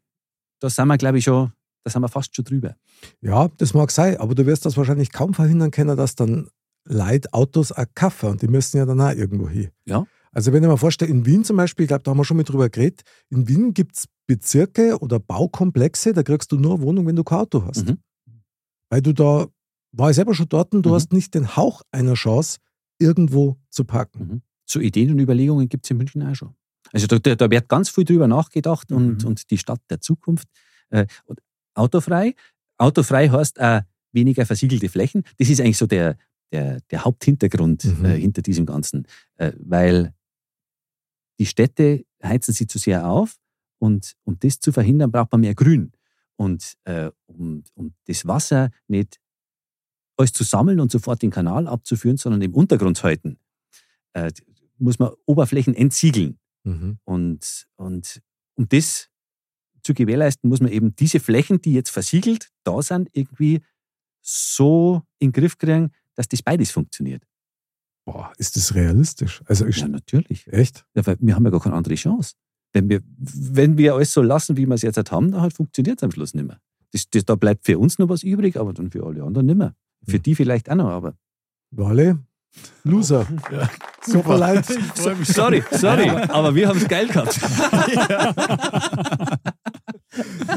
[0.60, 1.52] da sind wir, glaube ich, schon,
[1.84, 2.76] da sind wir fast schon drüber.
[3.22, 6.50] Ja, das mag sein, aber du wirst das wahrscheinlich kaum verhindern können, dass dann
[6.86, 9.70] Leute Autos auch kaufen und die müssen ja dann auch irgendwo hin.
[9.86, 10.06] Ja.
[10.32, 12.38] Also wenn ich mir vorstelle, in Wien zum Beispiel, ich glaube, da haben wir schon
[12.38, 16.84] mal drüber geredet, in Wien gibt es Bezirke oder Baukomplexe, da kriegst du nur eine
[16.84, 17.88] Wohnung, wenn du kein Auto hast.
[17.88, 17.98] Mhm.
[18.90, 19.48] Weil du da,
[19.92, 20.94] war ich selber schon dort und du Mhm.
[20.94, 22.60] hast nicht den Hauch einer Chance,
[22.98, 24.28] irgendwo zu parken.
[24.28, 24.42] Mhm.
[24.66, 26.56] So Ideen und Überlegungen gibt es in München auch schon.
[26.94, 29.28] Also da, da, wird ganz viel drüber nachgedacht und, Mhm.
[29.28, 30.48] und die Stadt der Zukunft.
[30.90, 31.40] Äh, und
[31.76, 32.36] autofrei.
[32.78, 33.82] Autofrei heißt auch
[34.12, 35.24] weniger versiegelte Flächen.
[35.38, 36.18] Das ist eigentlich so der,
[36.52, 38.06] der, der Haupthintergrund Mhm.
[38.06, 39.08] äh, hinter diesem Ganzen.
[39.38, 40.14] Äh, weil
[41.40, 43.38] die Städte heizen sie zu sehr auf
[43.80, 45.92] und um das zu verhindern, braucht man mehr Grün.
[46.36, 49.20] Und äh, um, um das Wasser nicht
[50.18, 53.38] alles zu sammeln und sofort den Kanal abzuführen, sondern im Untergrund zu halten,
[54.14, 54.32] äh,
[54.78, 56.40] muss man Oberflächen entsiegeln.
[56.64, 56.98] Mhm.
[57.06, 58.22] Und, und
[58.56, 59.10] um das
[59.84, 63.62] zu gewährleisten, muss man eben diese Flächen, die jetzt versiegelt da sind, irgendwie
[64.22, 67.24] so in den Griff kriegen, dass das beides funktioniert.
[68.06, 69.42] Boah, ist das realistisch?
[69.46, 70.48] Also ich, Ja, natürlich.
[70.48, 70.86] echt?
[70.96, 72.34] Ja, weil wir haben ja gar keine andere Chance.
[72.74, 75.54] Wenn wir, wenn wir alles so lassen, wie wir es jetzt halt haben, dann halt
[75.54, 76.60] funktioniert es am Schluss nicht mehr.
[76.92, 79.58] Das, das, da bleibt für uns noch was übrig, aber dann für alle anderen nicht
[79.58, 79.76] mehr.
[80.06, 80.24] Für Hm.
[80.24, 81.16] die vielleicht auch noch, aber.
[81.72, 82.20] Wale,
[82.84, 83.26] Loser.
[83.52, 83.70] Ja,
[84.06, 84.66] Super leid.
[84.96, 87.40] Sorry, sorry, aber wir haben es geil gehabt.
[88.10, 89.40] Ja,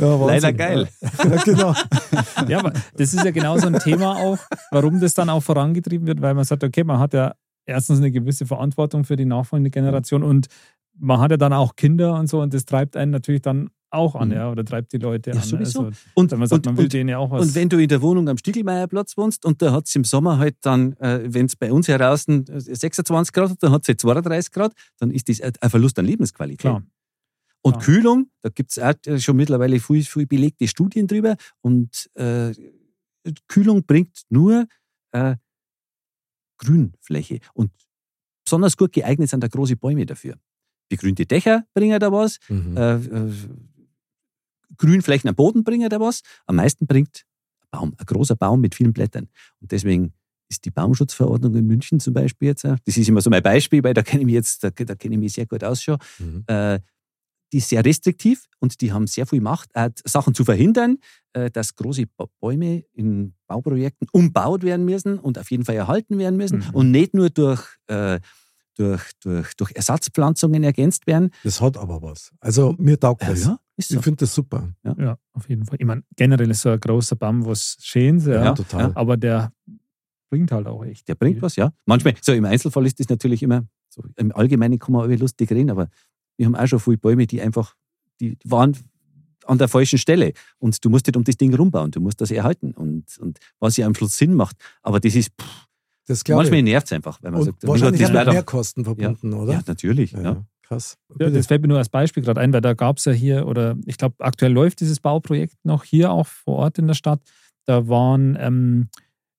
[0.09, 0.29] Wahnsinn.
[0.29, 0.89] Leider geil.
[1.03, 1.75] Ja, genau.
[2.49, 4.39] Ja, aber das ist ja genau so ein Thema auch,
[4.71, 7.35] warum das dann auch vorangetrieben wird, weil man sagt, okay, man hat ja
[7.67, 10.49] erstens eine gewisse Verantwortung für die nachfolgende Generation und
[10.99, 14.17] man hat ja dann auch Kinder und so und das treibt einen natürlich dann auch
[14.17, 14.35] an, Mhm.
[14.35, 15.43] ja, oder treibt die Leute Ja, an.
[15.43, 15.85] sowieso.
[15.85, 17.43] Also, Und, man sagt, und, man will und, denen ja auch was.
[17.47, 20.39] und wenn du in der Wohnung am Stiegelmeierplatz wohnst und da hat es im Sommer
[20.39, 24.01] halt dann, äh, wenn es bei uns heraus 26 Grad hat, dann hat es halt
[24.01, 26.61] 32 Grad, dann ist das ein ein Verlust an Lebensqualität.
[26.61, 26.83] Klar.
[27.67, 27.85] Und Klar.
[27.85, 31.37] Kühlung, da gibt es auch äh, schon mittlerweile viel, viel belegte Studien drüber.
[31.63, 32.53] Und äh,
[33.49, 34.67] Kühlung bringt nur
[35.13, 35.37] äh,
[36.59, 37.41] Grünfläche.
[37.55, 37.71] Und
[38.45, 40.37] besonders gut geeignet sind da große Bäume dafür.
[40.91, 42.77] begrünte Dächer bringen da was, Mhm.
[42.77, 43.33] äh, äh,
[44.77, 46.21] Grünflächen am Boden bringen da was.
[46.47, 47.25] Am meisten bringt
[47.63, 49.29] ein Baum, ein großer Baum mit vielen Blättern.
[49.61, 50.13] Und deswegen
[50.51, 53.83] ist die Baumschutzverordnung in München zum Beispiel jetzt, auch- das ist immer so mein Beispiel,
[53.83, 55.97] weil da kenne ich mich jetzt, da, da kenne ich mich sehr gut aus schon,
[56.19, 56.45] Mhm.
[56.49, 56.79] äh,
[57.55, 60.99] die ist sehr restriktiv und die haben sehr viel Macht, äh, Sachen zu verhindern,
[61.35, 66.19] äh, dass große Ba- Bäume in Bauprojekten umbaut werden müssen und auf jeden Fall erhalten
[66.19, 66.71] werden müssen Mhm.
[66.75, 68.19] und nicht nur durch, äh,
[68.77, 71.31] durch, durch, durch Ersatzpflanzungen ergänzt werden.
[71.45, 72.33] Das hat aber was.
[72.41, 73.45] Also mir taugt Ja, das.
[73.45, 73.99] ja, ist so.
[73.99, 74.75] Ich finde das super.
[74.83, 75.77] Ja, auf jeden Fall.
[75.79, 78.91] Ich meine, generell ist so ein großer Baum was Schönes, ja, Ja, total.
[78.97, 79.53] aber der
[80.29, 81.07] bringt halt auch echt.
[81.07, 81.43] Der bringt viel.
[81.43, 81.73] was, ja.
[81.87, 85.53] Manchmal, so im Einzelfall ist das natürlich immer, so im Allgemeinen kann man über lustig
[85.53, 85.89] reden, aber
[86.37, 87.75] wir haben auch schon viele Bäume, die einfach,
[88.21, 88.77] die waren
[89.47, 90.33] an der falschen Stelle.
[90.59, 92.73] Und du musst nicht um das Ding rumbauen, du musst das erhalten.
[92.73, 94.57] Und, und was ja am Schluss Sinn macht.
[94.83, 95.67] Aber das ist, pff,
[96.07, 98.85] Das manchmal nervt es einfach, wenn man Und sagt, wahrscheinlich das mit doch- mehr Kosten
[98.85, 99.53] verbunden, oder?
[99.55, 100.13] Ja, natürlich.
[100.13, 100.45] Ja, Ja, ja.
[100.63, 100.97] Krass.
[101.19, 103.47] Ja, das fällt mir nur als Beispiel gerade ein, weil da gab es ja hier,
[103.47, 107.21] oder ich glaube, aktuell läuft dieses Bauprojekt noch hier auch vor Ort in der Stadt.
[107.67, 108.89] Da waren, ähm,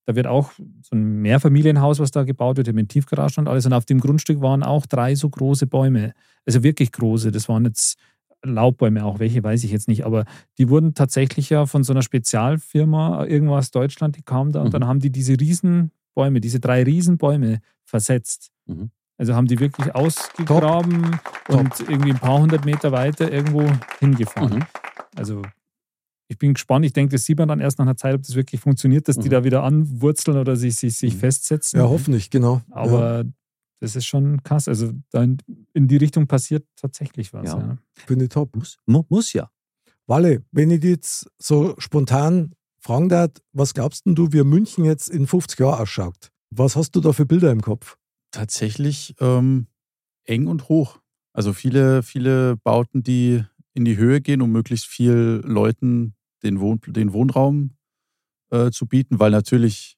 [0.06, 3.66] da wird auch so ein Mehrfamilienhaus, was da gebaut wird, mit Tiefgaragen und alles.
[3.66, 6.14] Und auf dem Grundstück waren auch drei so große Bäume.
[6.46, 7.32] Also wirklich große.
[7.32, 7.98] Das waren jetzt
[8.44, 10.06] Laubbäume, auch welche weiß ich jetzt nicht.
[10.06, 10.26] Aber
[10.60, 14.72] die wurden tatsächlich ja von so einer Spezialfirma, irgendwas Deutschland, die kam da und Mhm.
[14.72, 18.52] dann haben die diese Riesenbäume, diese drei Riesenbäume versetzt.
[18.68, 18.92] Mhm.
[19.18, 23.66] Also haben die wirklich ausgegraben und irgendwie ein paar hundert Meter weiter irgendwo
[24.00, 24.60] hingefahren.
[24.60, 24.66] Mhm.
[25.16, 25.42] Also
[26.28, 26.86] ich bin gespannt.
[26.86, 29.18] Ich denke, das sieht man dann erst nach einer Zeit, ob das wirklich funktioniert, dass
[29.18, 29.32] die Mhm.
[29.32, 31.20] da wieder anwurzeln oder sich, sich, sich Mhm.
[31.20, 31.80] festsetzen.
[31.80, 32.62] Ja, hoffentlich, genau.
[32.70, 32.76] ja.
[32.76, 33.26] Aber
[33.80, 34.68] das ist schon krass.
[34.68, 35.38] Also in,
[35.74, 37.46] in die Richtung passiert tatsächlich was.
[37.50, 37.60] Ja.
[37.60, 37.78] Ja.
[37.94, 38.56] Finde ich top.
[38.56, 39.50] Muss, mu, muss ja.
[40.08, 44.86] Walle, wenn ich dich jetzt so spontan fragen darf, was glaubst denn du, wie München
[44.86, 46.32] jetzt in 50 Jahren ausschaut?
[46.52, 47.98] Was hast du da für Bilder im Kopf?
[48.32, 49.68] tatsächlich ähm,
[50.26, 51.00] eng und hoch.
[51.32, 56.80] Also viele, viele Bauten, die in die Höhe gehen, um möglichst viel Leuten den, Wohn
[56.88, 57.72] den Wohnraum
[58.52, 59.98] äh, zu bieten, weil natürlich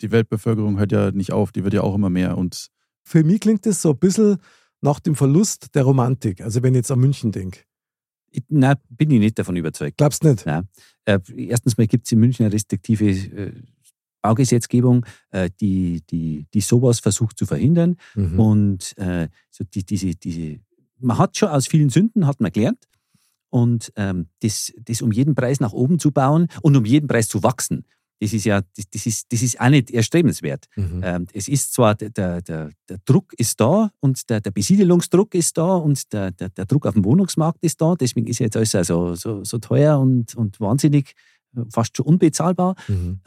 [0.00, 2.36] die Weltbevölkerung hört ja nicht auf, die wird ja auch immer mehr.
[2.36, 2.68] Und
[3.04, 4.38] Für mich klingt das so ein bisschen
[4.80, 6.40] nach dem Verlust der Romantik.
[6.40, 7.60] Also wenn ich jetzt an München denke.
[8.30, 9.96] Ich, nein, bin ich nicht davon überzeugt.
[9.96, 10.44] Glaubst nicht?
[10.44, 10.68] Nein.
[11.04, 13.52] Äh, erstens mal gibt es in München eine restriktive äh,
[14.22, 17.96] Baugesetzgebung, äh, die, die, die sowas versucht zu verhindern.
[18.14, 18.40] Mhm.
[18.40, 20.60] Und äh, so die, diese, diese,
[20.98, 22.88] man hat schon aus vielen Sünden, hat man gelernt.
[23.54, 27.28] Und ähm, das, das um jeden Preis nach oben zu bauen und um jeden Preis
[27.28, 27.84] zu wachsen,
[28.18, 30.66] das ist ja, das, das, ist, das ist auch nicht erstrebenswert.
[30.74, 31.00] Mhm.
[31.04, 35.56] Ähm, es ist zwar, der, der, der, Druck ist da und der, der Besiedelungsdruck ist
[35.56, 38.56] da und der, der, der Druck auf dem Wohnungsmarkt ist da, deswegen ist ja jetzt
[38.56, 41.14] alles so, so, so teuer und, und wahnsinnig,
[41.56, 42.74] äh, fast schon unbezahlbar.
[42.88, 43.20] Mhm.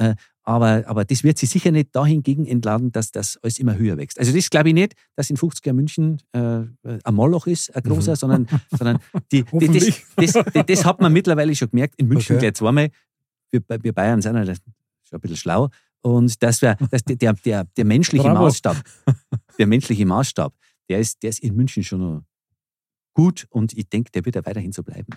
[0.48, 4.18] Aber, aber das wird sich sicher nicht dahingegen entladen, dass das alles immer höher wächst.
[4.18, 6.62] Also das glaube ich nicht, dass in 50 Jahren München äh,
[7.04, 8.16] ein Moloch ist, ein großer, Mhm.
[8.16, 9.00] sondern, sondern
[9.34, 9.68] die, die,
[10.16, 11.95] das, das, das, das hat man mittlerweile schon gemerkt.
[11.98, 12.45] In München Okay.
[12.45, 12.89] gleich zweimal.
[13.52, 14.56] Wir, wir Bayern sind ja schon
[15.12, 15.68] ein bisschen schlau.
[16.02, 18.45] Und das wär, das, der, der, der menschliche Bravo.
[18.45, 18.78] Maßstab,
[19.60, 20.54] der menschliche Maßstab,
[20.89, 22.22] der ist, der ist in München schon noch
[23.14, 25.08] gut und ich denke, der wird ja weiterhin so bleiben.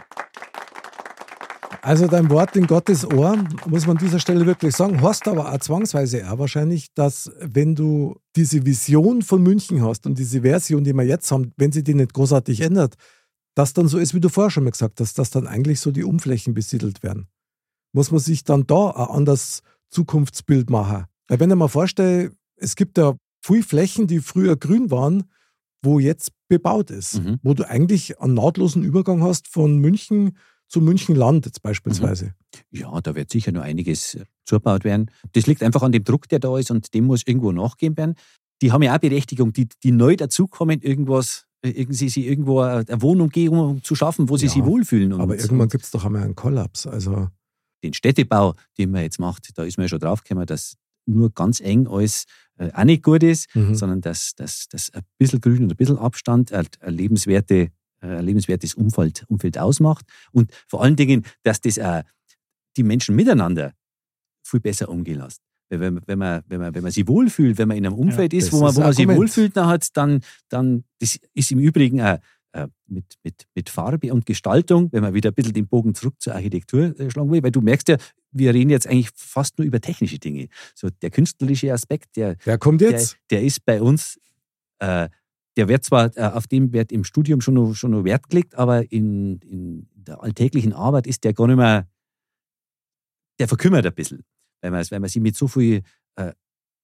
[1.83, 5.51] Also dein Wort in Gottes Ohr, muss man an dieser Stelle wirklich sagen, hast aber
[5.51, 10.85] auch zwangsweise auch wahrscheinlich, dass wenn du diese Vision von München hast und diese Version,
[10.85, 12.97] die wir jetzt haben, wenn sie die nicht großartig ändert,
[13.55, 15.91] dass dann so ist, wie du vorher schon mal gesagt hast, dass dann eigentlich so
[15.91, 17.29] die Umflächen besiedelt werden.
[17.93, 21.07] Muss man sich dann da ein anderes Zukunftsbild machen.
[21.29, 25.25] Weil wenn ich mir vorstelle, es gibt ja viele Flächen, die früher grün waren,
[25.83, 27.39] wo jetzt bebaut ist, Mhm.
[27.43, 30.37] wo du eigentlich einen nahtlosen Übergang hast von München
[30.71, 32.35] zu Münchenland jetzt beispielsweise.
[32.71, 35.11] Ja, da wird sicher noch einiges äh, zugebaut werden.
[35.33, 38.15] Das liegt einfach an dem Druck, der da ist und dem muss irgendwo nachgehen werden.
[38.63, 42.85] Die haben ja auch Berechtigung, die, die neu dazukommen, irgendwas, äh, irgendwie sich irgendwo eine
[42.89, 45.13] eine Wohnumgebung zu schaffen, wo sie Ja, sich wohlfühlen.
[45.13, 46.87] Aber irgendwann gibt es doch einmal einen Kollaps.
[46.87, 47.29] Also
[47.83, 51.61] den Städtebau, den man jetzt macht, da ist man ja schon draufgekommen, dass nur ganz
[51.61, 52.27] eng alles
[52.59, 53.75] äh, auch nicht gut ist, mhm.
[53.75, 57.71] sondern dass, dass, dass ein bisschen Grün und ein bisschen Abstand ein, ein, lebenswerte,
[58.01, 60.07] äh, ein lebenswertes Umfeld, Umfeld ausmacht.
[60.33, 62.03] Und vor allen Dingen, dass das auch
[62.77, 63.73] die Menschen miteinander
[64.43, 65.41] viel besser umgehen lässt.
[65.71, 68.33] Weil wenn, wenn, man, wenn, man, wenn man sich wohlfühlt, wenn man in einem Umfeld
[68.33, 71.53] ist, das wo man, ist wo man sich wohlfühlt, dann, hat, dann, dann das ist
[71.53, 72.19] im Übrigen auch
[72.53, 76.15] äh, mit, mit, mit Farbe und Gestaltung, wenn man wieder ein bisschen den Bogen zurück
[76.19, 77.97] zur Architektur äh, schlagen will, weil du merkst ja,
[78.33, 80.49] wir reden jetzt eigentlich fast nur über technische Dinge.
[80.75, 83.17] So der künstlerische Aspekt, der, Wer kommt der, jetzt?
[83.31, 84.19] der ist bei uns,
[84.81, 85.09] äh,
[85.57, 88.55] der wird zwar, äh, auf dem wird im Studium schon noch, schon noch Wert gelegt,
[88.55, 91.89] aber in, in der alltäglichen Arbeit ist der gar nicht mehr,
[93.39, 94.23] der verkümmert ein bisschen,
[94.61, 95.83] weil man, weil man sich mit so viel,
[96.17, 96.33] äh,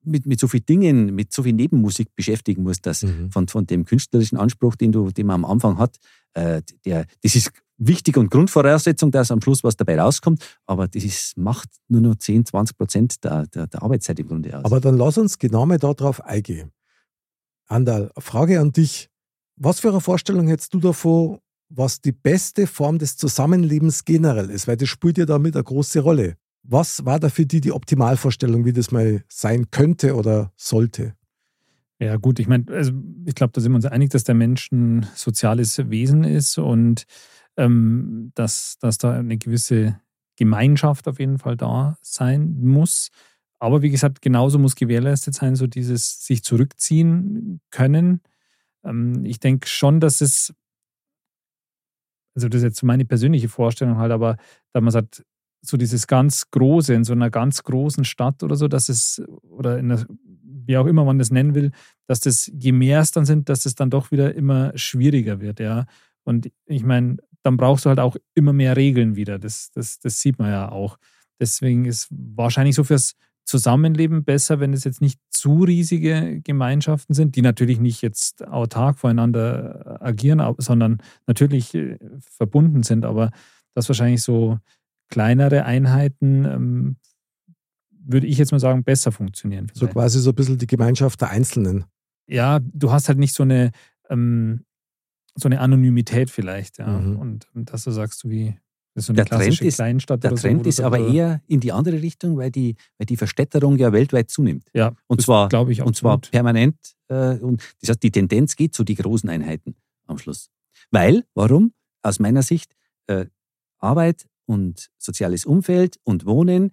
[0.05, 3.31] mit, mit so vielen Dingen, mit so viel Nebenmusik beschäftigen musst, dass Mhm.
[3.31, 5.97] von, von dem künstlerischen Anspruch, den, du, den man am Anfang hat,
[6.35, 11.05] äh, der, das ist wichtig und Grundvoraussetzung, dass am Schluss was dabei rauskommt, aber das
[11.05, 14.65] ist, macht nur noch 10, 20 Prozent der, der, der Arbeitszeit im Grunde aus.
[14.65, 16.71] Aber dann lass uns genau mal darauf eingehen.
[17.67, 19.09] Andal, Frage an dich.
[19.57, 21.39] Was für eine Vorstellung hättest du davon,
[21.69, 24.69] was die beste Form des Zusammenlebens generell ist?
[24.69, 26.37] Weil das spielt ja damit eine große Rolle.
[26.63, 31.15] Was war da für dich die Optimalvorstellung, wie das mal sein könnte oder sollte?
[31.99, 32.93] Ja, gut, ich meine, also
[33.25, 37.05] ich glaube, da sind wir uns einig, dass der Mensch ein soziales Wesen ist und
[37.57, 39.99] ähm, dass, dass da eine gewisse
[40.37, 43.11] Gemeinschaft auf jeden Fall da sein muss.
[43.59, 48.21] Aber wie gesagt, genauso muss gewährleistet sein, so dieses sich zurückziehen können.
[48.85, 50.55] Ähm, ich denke schon, dass es,
[52.35, 54.37] also das ist jetzt meine persönliche Vorstellung halt, aber
[54.73, 55.25] da man sagt,
[55.63, 59.79] so dieses ganz Große in so einer ganz großen Stadt oder so, dass es, oder
[59.79, 60.07] in einer,
[60.43, 61.73] wie auch immer man das nennen will,
[62.07, 65.61] dass das, je mehr es dann sind, dass es dann doch wieder immer schwieriger wird,
[65.61, 65.87] ja.
[66.25, 69.39] Und ich meine, dann brauchst du halt auch immer mehr Regeln wieder.
[69.39, 70.99] Das, das, das sieht man ja auch.
[71.41, 73.15] Deswegen ist wahrscheinlich so fürs
[73.47, 78.99] Zusammenleben besser, wenn es jetzt nicht zu riesige Gemeinschaften sind, die natürlich nicht jetzt autark
[78.99, 83.31] voreinander agieren, aber- sondern natürlich äh, verbunden sind, aber
[83.75, 84.59] dass wahrscheinlich so
[85.09, 86.97] kleinere Einheiten, ähm,
[87.91, 89.69] würde ich jetzt mal sagen, besser funktionieren.
[89.73, 89.93] So vielleicht.
[89.95, 91.85] quasi so ein bisschen die Gemeinschaft der Einzelnen.
[92.29, 93.71] ja, du hast halt nicht so eine,
[94.11, 94.65] ähm,
[95.37, 96.87] so eine Anonymität vielleicht, ja.
[96.89, 97.17] Mhm.
[97.17, 98.59] Und ähm, dass du sagst, so wie
[99.01, 100.37] so Der Trend ist- der so.
[100.37, 103.17] Trend du ist da aber so- eher in die andere Richtung, weil die, weil die
[103.17, 104.65] Verstädterung ja weltweit zunimmt.
[104.75, 106.77] ja, Und zwar, glaube ich und zwar permanent.
[107.09, 109.77] Äh, und das heißt, die Tendenz geht zu die großen Einheiten
[110.07, 110.49] am Schluss.
[110.91, 111.73] Weil, warum?
[112.03, 112.73] Aus meiner Sicht,
[113.07, 113.27] äh,
[113.79, 116.71] Arbeit und soziales Umfeld und Wohnen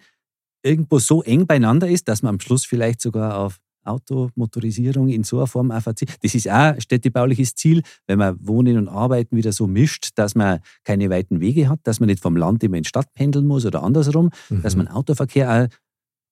[0.62, 5.38] irgendwo so eng beieinander ist, dass man am Schluss vielleicht sogar auf Automotorisierung in so
[5.38, 6.18] einer Form verzichtet.
[6.22, 10.34] Das ist auch ein städtebauliches Ziel, wenn man Wohnen und Arbeiten wieder so mischt, dass
[10.34, 13.46] man keine weiten Wege hat, dass man nicht vom Land immer in die Stadt pendeln
[13.46, 14.84] muss oder andersrum, dass Mhm.
[14.84, 15.76] man Autoverkehr auch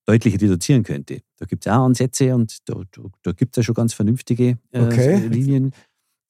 [0.07, 1.21] deutlich reduzieren könnte.
[1.39, 4.59] Da gibt es auch Ansätze und da, da, da gibt es ja schon ganz vernünftige
[4.73, 5.27] äh, Okay.
[5.29, 5.73] Linien,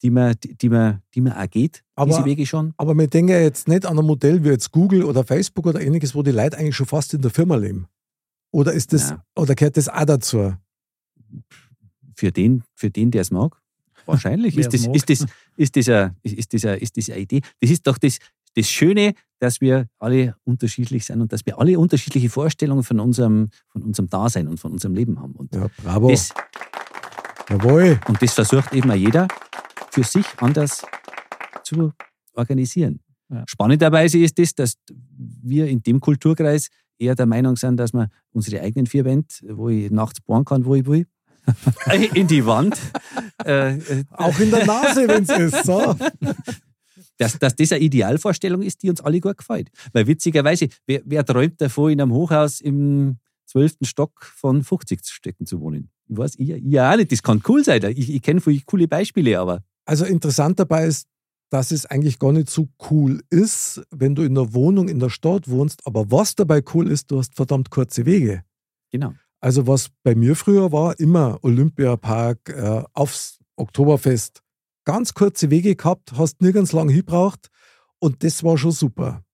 [0.03, 2.73] die man, die, man, die man auch geht, Aber- diese Wege schon.
[2.77, 5.81] Aber wir denken ja jetzt nicht an ein Modell wie jetzt Google oder Facebook oder
[5.81, 7.87] ähnliches, wo die Leute eigentlich schon fast in der Firma leben.
[8.51, 9.23] Oder ist das, Ja.
[9.35, 10.53] oder gehört das auch dazu?
[12.15, 13.59] Für den, für den der es mag,
[14.05, 14.95] wahrscheinlich ist, das, mag.
[14.95, 15.25] ist, das,
[15.57, 17.41] ist, das eine, ist, ist, das eine, ist das eine Idee.
[17.59, 18.19] Das ist doch das,
[18.55, 23.49] das Schöne, dass wir alle unterschiedlich sind und dass wir alle unterschiedliche Vorstellungen von unserem,
[23.67, 25.33] von unserem Dasein und von unserem Leben haben.
[25.33, 26.09] Und Ja, bravo.
[26.09, 26.33] das,
[27.49, 27.99] Jawohl.
[28.07, 29.27] Und das versucht eben auch jeder
[29.91, 30.83] für sich anders
[31.63, 31.91] zu
[32.33, 33.01] organisieren.
[33.29, 33.43] Ja.
[33.47, 38.09] Spannenderweise ist es, das, dass wir in dem Kulturkreis eher der Meinung sind, dass wir
[38.31, 41.05] unsere eigenen vier Wände, wo ich nachts bohren kann, wo ich will,
[42.13, 42.77] in die Wand,
[43.45, 45.65] äh, äh, Auch in der Nase, wenn es ist.
[45.65, 45.95] So.
[47.17, 49.69] dass, dass das eine Idealvorstellung ist, die uns alle gut gefällt.
[49.91, 55.45] Weil witzigerweise, wer, wer träumt davon, in einem Hochhaus im zwölften Stock von 50 Stöcken
[55.45, 55.89] zu wohnen?
[56.07, 57.11] Ich weiß, ich, ich auch nicht.
[57.11, 57.83] Das kann cool sein.
[57.95, 61.07] Ich, ich kenne viele coole Beispiele, aber Also interessant dabei ist,
[61.49, 65.09] dass es eigentlich gar nicht so cool ist, wenn du in der Wohnung in der
[65.09, 65.85] Stadt wohnst.
[65.85, 68.43] Aber was dabei cool ist, du hast verdammt kurze Wege.
[68.91, 69.13] genau.
[69.43, 74.41] Also was bei mir früher war, immer Olympiapark, äh, aufs Oktoberfest.
[74.85, 77.49] Ganz kurze Wege gehabt, hast nirgends lang hingebraucht
[77.99, 79.25] und das war schon super.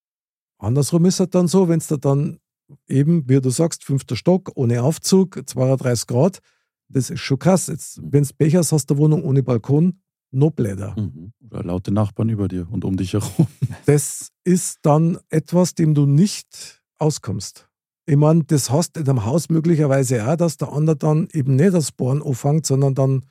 [0.57, 2.39] Andersrum ist es dann so, wenn es da dann
[2.87, 6.39] eben, wie du sagst, fünfter Stock, ohne Aufzug, 32 Grad,
[6.87, 7.67] das ist schon krass.
[7.67, 10.01] Jetzt, wenn du Pech hast, hast du eine Wohnung ohne Balkon,
[10.31, 10.95] noch bläder.
[10.99, 11.33] Mhm.
[11.51, 13.45] Oder laute Nachbarn über dir und um dich herum.
[13.85, 17.68] Das ist dann etwas, dem du nicht auskommst.
[18.09, 21.75] Ich meine, das hast in einem Haus möglicherweise auch, dass der andere dann eben nicht
[21.75, 23.23] das Bohren anfängt, sondern dann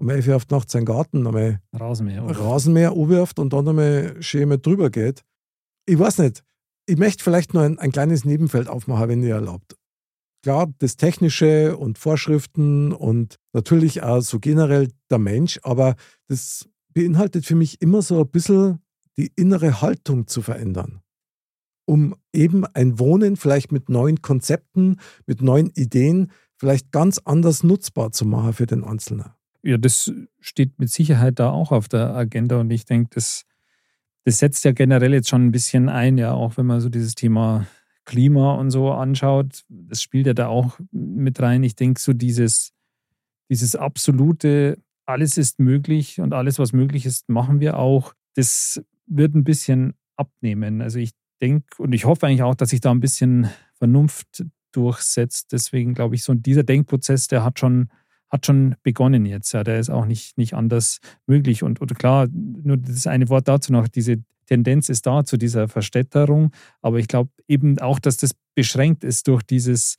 [0.00, 2.24] um 11 Uhr auf die Nacht seinen Garten einmal Rasenmäher.
[2.24, 5.22] Rasenmäher umwirft und dann einmal schön mit drüber geht.
[5.86, 6.42] Ich weiß nicht.
[6.86, 9.76] Ich möchte vielleicht nur ein, ein kleines Nebenfeld aufmachen, wenn ihr erlaubt.
[10.42, 15.94] Klar, das Technische und Vorschriften und natürlich auch so generell der Mensch, aber
[16.26, 18.80] das beinhaltet für mich immer so ein bisschen
[19.16, 21.03] die innere Haltung zu verändern.
[21.86, 28.12] Um eben ein Wohnen vielleicht mit neuen Konzepten, mit neuen Ideen vielleicht ganz anders nutzbar
[28.12, 29.26] zu machen für den Einzelnen.
[29.62, 33.44] Ja, das steht mit Sicherheit da auch auf der Agenda und ich denke, das,
[34.24, 37.14] das setzt ja generell jetzt schon ein bisschen ein, ja, auch wenn man so dieses
[37.14, 37.66] Thema
[38.04, 41.62] Klima und so anschaut, das spielt ja da auch mit rein.
[41.62, 42.72] Ich denke, so dieses,
[43.48, 49.34] dieses absolute, alles ist möglich und alles, was möglich ist, machen wir auch, das wird
[49.34, 50.82] ein bisschen abnehmen.
[50.82, 55.52] Also ich denke und ich hoffe eigentlich auch, dass sich da ein bisschen Vernunft durchsetzt.
[55.52, 57.88] Deswegen glaube ich, so dieser Denkprozess, der hat schon,
[58.30, 59.52] hat schon begonnen jetzt.
[59.52, 61.62] Ja, der ist auch nicht, nicht anders möglich.
[61.62, 65.68] Und, und klar, nur das eine Wort dazu noch, diese Tendenz ist da zu dieser
[65.68, 66.50] Verstädterung.
[66.82, 69.98] Aber ich glaube eben auch, dass das beschränkt ist durch dieses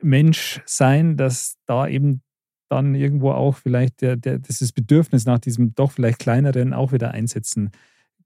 [0.00, 2.22] Menschsein, dass da eben
[2.68, 7.10] dann irgendwo auch vielleicht der, der, dieses Bedürfnis nach diesem doch vielleicht kleineren auch wieder
[7.10, 7.70] einsetzen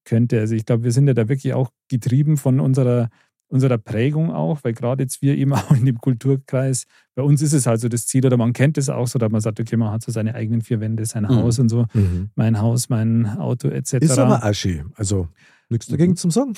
[0.06, 0.40] könnte.
[0.40, 3.10] Also ich glaube, wir sind ja da wirklich auch getrieben von unserer,
[3.48, 7.52] unserer Prägung auch, weil gerade jetzt wir eben auch in dem Kulturkreis, bei uns ist
[7.52, 9.76] es halt so das Ziel oder man kennt es auch so, dass man sagt, okay,
[9.76, 11.28] man hat so seine eigenen vier Wände, sein Mhm.
[11.36, 12.30] Haus und so, Mhm.
[12.34, 13.94] mein Haus, mein Auto etc.
[14.00, 14.82] Ist aber Aschi.
[14.94, 15.28] Also
[15.68, 16.54] nichts dagegen zum Sagen.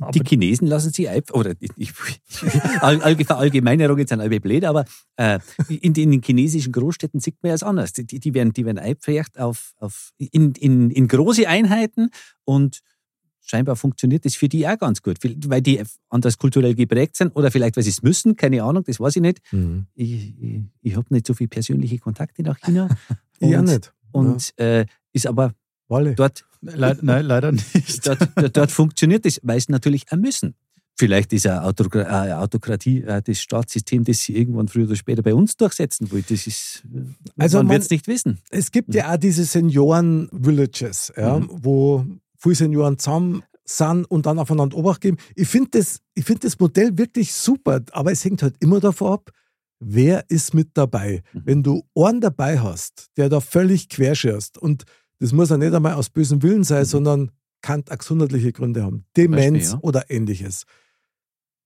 [0.00, 1.92] Aber Die Chinesen lassen sie ein, oder ich, ich,
[2.80, 4.84] All- Allge- Verallgemeinerungen sind alle blöd, aber
[5.16, 5.38] äh,
[5.68, 7.92] in, den- in den chinesischen Großstädten sieht man ja es anders.
[7.92, 12.10] Die, die werden, die werden eingepfercht auf, auf, in, in, in große Einheiten
[12.44, 12.80] und
[13.40, 17.50] scheinbar funktioniert das für die auch ganz gut, weil die anders kulturell geprägt sind oder
[17.50, 19.40] vielleicht, weil sie es müssen, keine Ahnung, das weiß ich nicht.
[19.52, 19.86] Mhm.
[19.94, 22.88] Ich, ich, ich habe nicht so viele persönliche Kontakte nach China.
[23.40, 23.92] Ich auch Und- nicht.
[24.10, 25.52] Und äh, ist aber
[25.86, 26.14] Walle.
[26.14, 28.06] dort Le nein, leider nicht.
[28.06, 30.54] dort, dort, dort funktioniert das, weil sie natürlich auch müssen.
[31.00, 35.32] Vielleicht ist eine äh, Autokratie äh, das Staatssystem, das sie irgendwann früher oder später bei
[35.32, 36.24] uns durchsetzen will.
[36.28, 37.02] Das ist, äh,
[37.36, 38.40] Also man wird es nicht wissen.
[38.50, 41.48] Es gibt ja auch diese Senioren-Villages, ja, Mhm.
[41.62, 42.04] wo
[42.36, 45.18] viele Senioren zusammen sind und dann aufeinander Obacht geben.
[45.36, 49.12] Ich finde das, ich find das Modell wirklich super, aber es hängt halt immer davon
[49.12, 49.30] ab,
[49.78, 51.22] wer ist mit dabei.
[51.32, 51.42] Mhm.
[51.44, 54.84] Wenn du einen dabei hast, der da völlig querschirst und
[55.18, 59.72] das muss ja nicht einmal aus bösem Willen sein, sondern kann gesundheitliche Gründe haben, Demenz
[59.72, 59.78] ja.
[59.82, 60.64] oder ähnliches,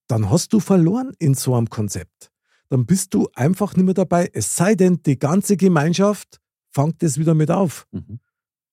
[0.07, 2.31] dann hast du verloren in so einem Konzept.
[2.69, 6.39] Dann bist du einfach nicht mehr dabei, es sei denn, die ganze Gemeinschaft
[6.71, 7.87] fängt das wieder mit auf.
[7.91, 8.19] Mhm.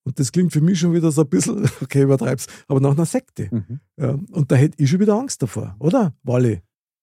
[0.04, 3.06] Und das klingt für mich schon wieder so ein bisschen, okay, übertreib's, aber nach einer
[3.06, 3.48] Sekte.
[3.50, 3.80] Mhm.
[3.98, 6.14] Ja, und da hätte ich schon wieder Angst davor, oder?
[6.22, 6.62] Wally.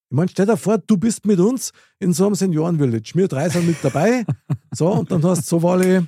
[0.10, 3.12] Ich meine, stell dir vor, du bist mit uns in so einem Seniorenvillage.
[3.14, 4.26] Wir drei sind mit dabei.
[4.74, 6.06] So, und dann hast du so, Wally,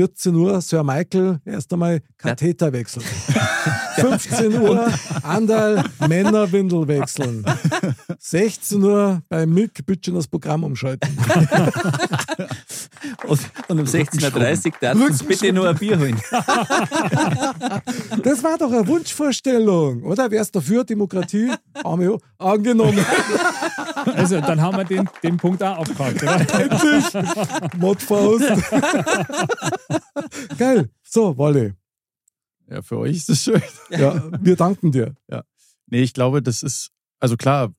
[0.00, 3.04] 14 Uhr, Sir Michael, erst einmal Katheter wechseln.
[4.00, 4.92] 15 Uhr,
[5.22, 7.44] Andal, Männerwindel wechseln.
[8.18, 11.10] 16 Uhr bei Milk Bütchen das Programm umschalten.
[13.26, 16.20] Und, und um 16.30 Uhr darfst du uns bitte nur ein Bier holen.
[18.22, 20.30] Das war doch eine Wunschvorstellung, oder?
[20.30, 21.52] Wär's dafür, Demokratie?
[21.84, 23.04] Arme, angenommen.
[24.14, 26.22] also dann haben wir den, den Punkt auch aufgehakt.
[26.22, 27.04] Endlich.
[27.78, 28.52] Modfaust.
[30.58, 30.88] Geil.
[31.02, 31.74] So, Wolle.
[32.70, 33.62] Ja, für euch ist es schön.
[33.90, 35.14] Ja, wir danken dir.
[35.86, 37.74] Nee, ich glaube, das ist, also klar,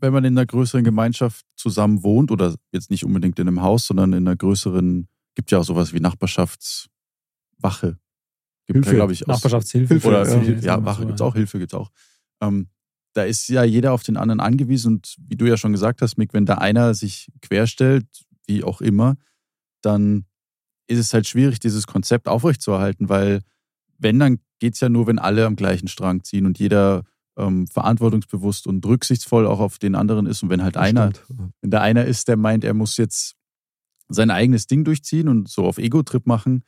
[0.00, 3.86] wenn man in einer größeren Gemeinschaft zusammen wohnt oder jetzt nicht unbedingt in einem Haus,
[3.86, 7.98] sondern in einer größeren, gibt ja auch sowas wie Nachbarschaftswache.
[8.66, 8.90] Gibt Hilfe.
[8.90, 9.94] ja, glaube ich, aus, Nachbarschaftshilfe.
[9.94, 10.42] Hilfe, oder ja.
[10.42, 11.90] ja, ja Wache gibt es auch, Hilfe gibt es auch.
[12.40, 12.68] Ähm,
[13.12, 16.16] da ist ja jeder auf den anderen angewiesen und wie du ja schon gesagt hast,
[16.16, 18.06] Mick, wenn da einer sich querstellt,
[18.46, 19.16] wie auch immer,
[19.82, 20.24] dann
[20.86, 23.42] ist es halt schwierig, dieses Konzept aufrechtzuerhalten, weil
[24.02, 27.04] wenn, dann geht es ja nur, wenn alle am gleichen Strang ziehen und jeder
[27.36, 30.42] ähm, verantwortungsbewusst und rücksichtsvoll auch auf den anderen ist.
[30.42, 31.52] Und wenn halt einer, Stimmt.
[31.60, 33.34] wenn da einer ist, der meint, er muss jetzt
[34.08, 36.64] sein eigenes Ding durchziehen und so auf Ego-Trip machen,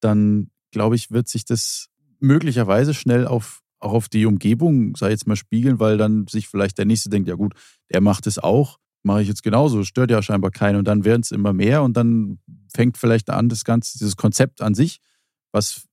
[0.00, 1.88] dann glaube ich, wird sich das
[2.20, 6.78] möglicherweise schnell auf, auch auf die Umgebung, sei jetzt mal, spiegeln, weil dann sich vielleicht
[6.78, 7.54] der Nächste denkt, ja gut,
[7.92, 10.76] der macht es auch, mache ich jetzt genauso, stört ja scheinbar keinen.
[10.76, 12.38] Und dann werden es immer mehr und dann
[12.74, 15.00] fängt vielleicht an, das Ganze, dieses Konzept an sich,
[15.52, 15.86] was,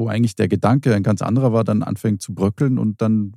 [0.00, 3.34] wo eigentlich der Gedanke ein ganz anderer war, dann anfängt zu bröckeln und dann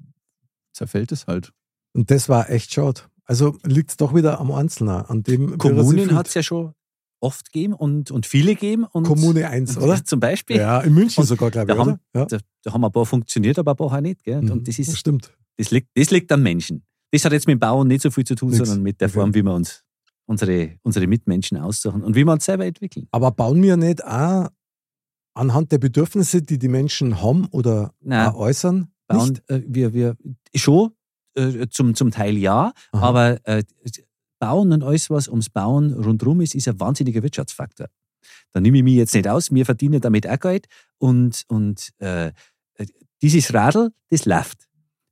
[0.73, 1.51] zerfällt es halt.
[1.93, 3.01] Und das war echt schade.
[3.25, 6.73] Also liegt es doch wieder am Einzelnen, an dem Kommunen hat es ja schon
[7.19, 8.85] oft gegeben und, und viele gegeben.
[8.85, 10.03] Und Kommune 1, oder?
[10.03, 10.57] Zum Beispiel.
[10.57, 11.91] Ja, in München Und sogar, glaube da ich, oder?
[11.91, 12.25] haben- Ja.
[12.25, 14.23] Da, da haben ein paar funktioniert, aber ein paar auch nicht.
[14.23, 14.41] Gell?
[14.41, 15.31] Mhm, Und das, ist, stimmt.
[15.57, 16.83] das, liegt, das liegt am Menschen.
[17.11, 18.57] Das hat jetzt mit dem Bauen nicht so viel zu tun, Nix.
[18.57, 19.19] sondern mit der Okay.
[19.19, 19.83] Form, wie wir uns
[20.25, 23.07] unsere, unsere Mitmenschen aussuchen und wie wir uns selber entwickeln.
[23.11, 24.49] Aber bauen wir nicht auch
[25.33, 28.33] anhand der Bedürfnisse, die die Menschen haben oder Nein.
[28.33, 28.87] äußern?
[29.11, 29.49] Nicht?
[29.49, 30.17] äh, wir, wir
[30.55, 30.91] schon
[31.35, 33.07] äh, zum, zum Teil ja, Aha.
[33.07, 33.63] aber äh,
[34.39, 37.87] Bauen und alles, was ums Bauen rundherum ist, ist ein wahnsinniger Wirtschaftsfaktor.
[38.51, 40.67] Da nehme ich mich jetzt nicht aus, wir verdienen damit auch Geld
[40.97, 42.31] und, und äh, äh,
[43.21, 44.67] dieses Radl, das läuft.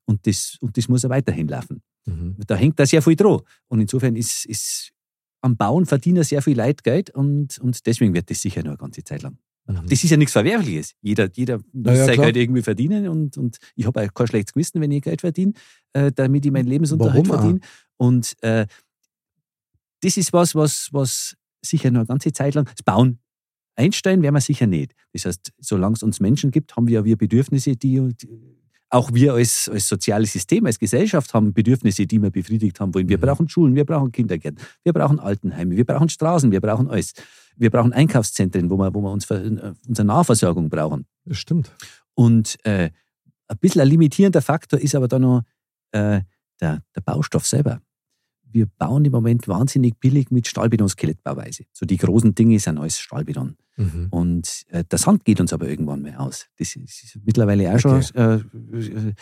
[0.06, 1.82] Und das, und das muss auch weiterhin laufen.
[2.06, 2.36] Mhm.
[2.46, 3.40] Da hängt da sehr viel dran.
[3.68, 4.92] Und insofern ist, ist
[5.42, 8.78] am Bauen verdienen sehr viel Leute Geld und, und deswegen wird das sicher noch eine
[8.78, 9.38] ganze Zeit lang.
[9.68, 9.88] Mhm.
[9.88, 10.94] Das ist ja nichts Verwerfliches.
[11.02, 12.26] Jeder, jeder muss ja, sein klar.
[12.28, 15.54] Geld irgendwie verdienen und, und ich habe auch kein schlechtes Gewissen, wenn ich Geld verdiene,
[15.94, 17.42] äh, damit ich meinen Lebensunterhalt Warum auch?
[17.42, 17.60] verdiene.
[17.98, 18.66] Und äh,
[20.02, 22.66] das ist was, was, was sicher noch eine ganze Zeit lang.
[22.66, 23.20] Das Bauen
[23.76, 24.94] einstellen werden wir sicher nicht.
[25.14, 28.28] Das heißt, solange es uns Menschen gibt, haben wir ja wir Bedürfnisse, die, die
[28.92, 33.08] auch wir als, als soziales System, als Gesellschaft haben Bedürfnisse, die wir befriedigt haben wollen.
[33.08, 33.22] Wir Mhm.
[33.22, 37.14] brauchen Schulen, wir brauchen Kindergärten, wir brauchen Altenheime, wir brauchen Straßen, wir brauchen alles.
[37.56, 41.06] Wir brauchen Einkaufszentren, wo wir, wo wir uns für, äh, unsere Nahversorgung brauchen.
[41.26, 41.72] Das stimmt.
[42.16, 42.90] Und äh,
[43.48, 45.44] ein bisschen ein limitierender Faktor ist aber da noch
[45.92, 46.22] äh,
[46.60, 47.82] der, der Baustoff selber.
[48.52, 51.66] Wir bauen im Moment wahnsinnig billig mit Stahlbeton-Skelettbauweise.
[51.74, 53.56] So die großen Dinge sind alles Stahlbeton.
[53.78, 54.08] Mhm.
[54.10, 56.48] Und äh, der Sand geht uns aber irgendwann mal aus.
[56.58, 59.14] Das ist, mittlerweile auch schon äh, äh,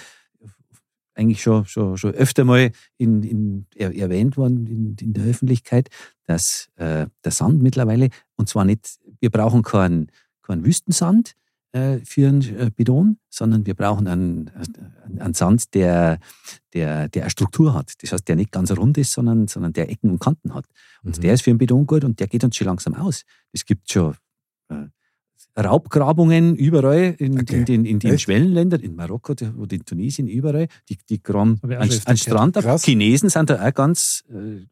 [1.16, 5.90] eigentlich schon, schon, schon öfter mal in, in, er, erwähnt worden in, in der Öffentlichkeit,
[6.26, 10.12] dass äh, der Sand mittlerweile, und zwar nicht, wir brauchen keinen
[10.50, 11.36] keinen Wüstensand
[12.04, 16.20] für einen äh, Beton, sondern wir brauchen einen, einen, einen Sand, der,
[16.74, 17.94] der, der eine Struktur hat.
[18.02, 20.66] Das heißt, der nicht ganz rund ist, sondern, sondern der Ecken und Kanten hat.
[21.04, 21.22] Und Mhm.
[21.22, 23.24] der ist für einen Beton gut und der geht uns schon langsam aus.
[23.52, 24.16] Es gibt schon
[24.70, 24.88] äh,
[25.60, 27.60] Raubgrabungen überall in, Okay.
[27.60, 28.18] in den, in den?
[28.18, 30.68] Schwellenländern, in Marokko oder in Tunesien, überall.
[30.90, 32.18] Die, die graben an.
[32.18, 32.64] Strand ab.
[32.64, 32.84] Krass.
[32.84, 34.66] Chinesen sind da auch ganz, äh,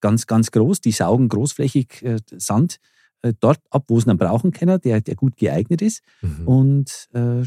[0.00, 0.80] ganz, ganz groß.
[0.80, 2.91] Die saugen großflächig äh, Sand äh,
[3.40, 6.48] dort ab, wo sie ihn brauchen können, der, der gut geeignet ist Mhm.
[6.48, 7.44] und äh,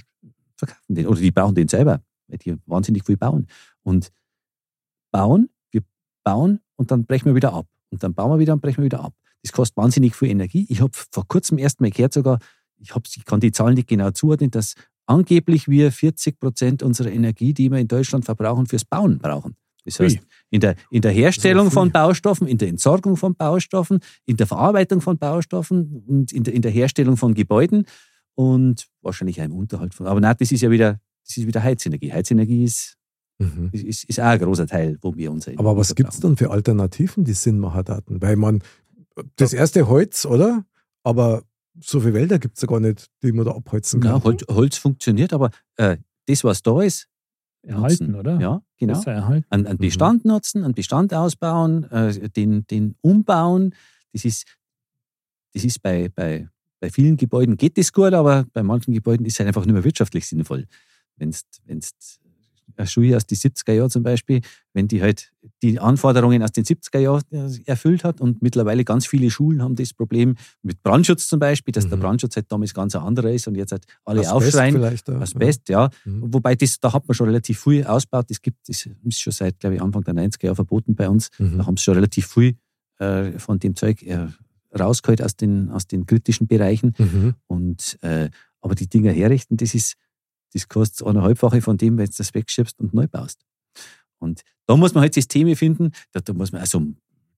[0.55, 1.07] verkaufen den.
[1.07, 3.47] Oder die brauchen den selber, weil die wahnsinnig viel bauen.
[3.83, 4.11] Und
[5.11, 5.81] bauen, wir
[6.23, 7.67] bauen und dann brechen wir wieder ab.
[7.89, 9.13] Und dann bauen wir wieder und brechen wir wieder ab.
[9.43, 10.65] Das kostet wahnsinnig viel Energie.
[10.69, 12.39] Ich habe vor kurzem erst mal gehört, sogar,
[12.77, 14.73] ich, hab's, ich kann die Zahlen nicht genau zuordnen, dass
[15.05, 19.55] angeblich wir 40 Prozent unserer Energie, die wir in Deutschland verbrauchen, fürs Bauen brauchen.
[19.85, 20.19] Das heißt,
[20.49, 24.99] in der, in der Herstellung von Baustoffen, in der Entsorgung von Baustoffen, in der Verarbeitung
[24.99, 27.85] von Baustoffen und in der, in der Herstellung von Gebäuden
[28.33, 30.07] und wahrscheinlich auch im Unterhalt von.
[30.07, 32.11] Aber nein, das ist ja wieder, das ist wieder Heizenergie.
[32.11, 32.97] Heizenergie ist,
[33.37, 33.69] Mhm.
[33.73, 36.51] ist, ist, auch ein großer Teil, wo wir unser Aber was gibt es dann für
[36.51, 38.21] Alternativen, die Sinnmacherdaten?
[38.21, 38.63] Weil man,
[39.35, 40.65] das erste Holz, oder?
[41.03, 41.43] Aber
[41.79, 44.11] so viele Wälder gibt es ja gar nicht, die man da abholzen kann.
[44.11, 47.09] Ja, Holz, Holz funktioniert, aber äh, das, was da ist,
[47.65, 48.15] Erhalten, nutzen.
[48.15, 48.39] oder?
[48.39, 49.01] Ja, genau.
[49.01, 49.45] Erhalten.
[49.49, 53.73] An, an Bestand nutzen, an Bestand ausbauen, äh, den, den umbauen.
[54.13, 54.45] Das ist,
[55.53, 56.47] das ist bei, bei,
[56.79, 59.73] bei vielen Gebäuden geht das gut, aber bei manchen Gebäuden ist es halt einfach nicht
[59.73, 60.65] mehr wirtschaftlich sinnvoll.
[61.17, 62.19] Wenn es
[62.85, 64.41] Schule aus den 70er Jahren zum Beispiel,
[64.73, 65.31] wenn die halt
[65.63, 69.75] die Anforderungen aus den 70er Jahren äh, erfüllt hat und mittlerweile ganz viele Schulen haben
[69.75, 72.01] das Problem mit Brandschutz zum Beispiel, dass der Mhm.
[72.01, 74.75] Brandschutz halt damals ganz ein anderer ist und jetzt halt alle Asbest aufschreien.
[74.75, 75.07] vielleicht.
[75.07, 75.19] Ja.
[75.21, 75.89] Asbest, ja.
[76.03, 76.33] Mhm.
[76.33, 78.25] Wobei das, da hat man schon relativ viel ausgebaut.
[78.29, 81.29] Das gibt, das ist schon seit, glaube ich, Anfang der 90er Jahre verboten bei uns.
[81.39, 81.57] Mhm.
[81.59, 82.55] Da haben sie schon relativ viel
[82.99, 84.27] äh, von dem Zeug äh,
[84.77, 86.93] rausgeholt aus den, aus den kritischen Bereichen.
[86.97, 87.35] Mhm.
[87.47, 88.29] Und, äh,
[88.61, 89.95] aber die Dinger herrichten, das ist,
[90.55, 93.41] das kostet eineinhalbfache von dem, wenn du das wegschiebst und neu baust.
[94.19, 96.81] Und da muss man halt Systeme finden, da, da muss man, also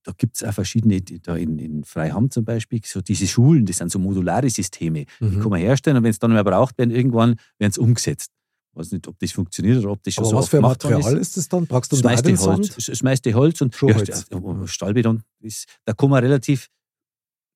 [0.04, 3.66] da gibt es auch verschiedene, die da in, in Freiham zum Beispiel, so diese Schulen,
[3.66, 5.06] das sind so modulare Systeme.
[5.20, 5.42] Die Mhm.
[5.42, 8.32] kann man herstellen und wenn es dann nicht mehr braucht werden, irgendwann werden sie umgesetzt.
[8.72, 10.70] Ich weiß nicht, ob das funktioniert oder ob das schon Aber so was für worden
[10.70, 11.22] Material ist.
[11.30, 11.66] ist das dann?
[11.66, 12.76] Brauchst du Das meiste Holz.
[12.86, 14.28] Das meiste Holz und Strohholz.
[14.32, 16.68] Ja, ja, Stahlbeton ist, da kann man relativ,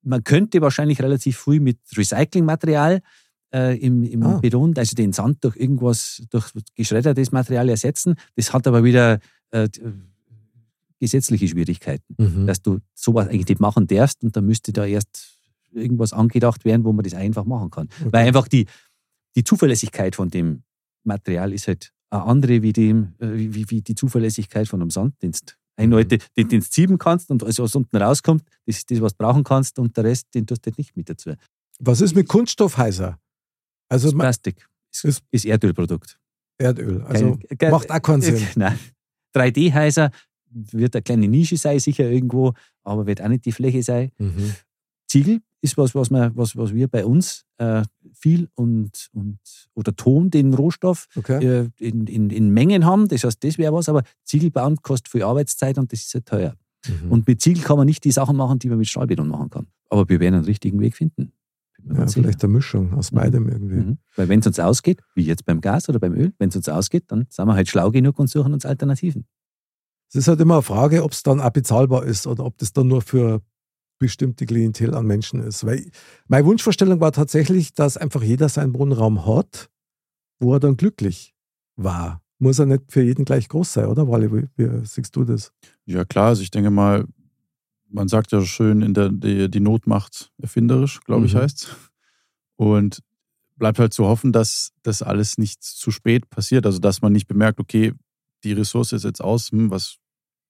[0.02, 3.00] man könnte wahrscheinlich relativ früh mit Recyclingmaterial
[3.54, 4.38] äh, im, im Ah.
[4.38, 8.14] Beton, also den Sand durch irgendwas, durch geschreddertes Material ersetzen.
[8.36, 9.18] Das hat aber wieder
[9.50, 9.68] äh,
[11.00, 12.46] gesetzliche Schwierigkeiten, Mhm.
[12.46, 15.34] dass du sowas eigentlich nicht machen darfst und da müsste da erst
[15.72, 17.88] irgendwas angedacht werden, wo man das einfach machen kann.
[18.00, 18.08] Okay.
[18.12, 18.66] Weil einfach die,
[19.34, 20.62] die Zuverlässigkeit von dem
[21.04, 25.56] Material ist halt eine andere wie, dem, äh, wie, wie die Zuverlässigkeit von einem Sanddienst.
[25.76, 25.92] Ein Mhm.
[25.94, 29.24] Leute, den du ziehen kannst und alles, was unten rauskommt, das ist das, was du
[29.24, 31.32] brauchen kannst und der Rest, den tust du halt nicht mit dazu.
[31.80, 33.18] Was ist mit Kunststoffheiser?
[33.92, 36.18] Also ma- Plastik ist, ist- ist Erdölprodukt.
[36.58, 37.02] Erdöl.
[37.02, 38.40] Also Kein- kein- macht auch keinen Sinn.
[38.56, 38.78] Nein.
[39.34, 40.10] 3D-Heiser
[40.50, 44.10] wird eine kleine Nische sein, sicher irgendwo, aber wird auch nicht die Fläche sein.
[44.18, 44.52] Mhm.
[45.08, 47.82] Ziegel ist was, was, wir, was, was wir bei uns äh,
[48.12, 49.38] viel und, und
[49.74, 51.44] oder Ton, den Rohstoff, Okay.
[51.44, 53.08] äh, in, in, in Mengen haben.
[53.08, 56.24] Das heißt, das wäre was, aber Ziegel bauen kostet viel Arbeitszeit und das ist sehr
[56.24, 56.54] teuer.
[56.86, 57.12] Mhm.
[57.12, 59.66] Und mit Ziegel kann man nicht die Sachen machen, die man mit Stahlbeton machen kann.
[59.88, 61.32] Aber wir werden einen richtigen Weg finden.
[61.88, 63.16] Ja, vielleicht eine Mischung aus Mhm.
[63.16, 63.74] beidem irgendwie.
[63.76, 63.98] Mhm.
[64.16, 66.68] Weil wenn es uns ausgeht, wie jetzt beim Gas oder beim Öl, wenn es uns
[66.68, 69.26] ausgeht, dann sind wir halt schlau genug und suchen uns Alternativen.
[70.08, 72.72] Es ist halt immer eine Frage, ob es dann auch bezahlbar ist oder ob das
[72.72, 73.40] dann nur für
[73.98, 75.64] bestimmte Klientel an Menschen ist.
[75.64, 75.90] Weil
[76.26, 79.70] meine Wunschvorstellung war tatsächlich, dass einfach jeder seinen Wohnraum hat,
[80.40, 81.34] wo er dann glücklich
[81.76, 82.20] war.
[82.38, 84.32] Muss er nicht für jeden gleich groß sein, oder Wally?
[84.32, 85.52] Wie, wie siehst du das?
[85.86, 86.28] Ja, klar.
[86.28, 87.06] Also ich denke mal,
[87.92, 91.38] man sagt ja schön, in der, die, die Not macht erfinderisch, glaube ich, Mhm.
[91.38, 91.76] heißt
[92.56, 93.02] Und
[93.56, 96.66] bleibt halt zu hoffen, dass das alles nicht zu spät passiert.
[96.66, 97.92] Also, dass man nicht bemerkt, okay,
[98.44, 99.96] die Ressource ist jetzt aus, hm, was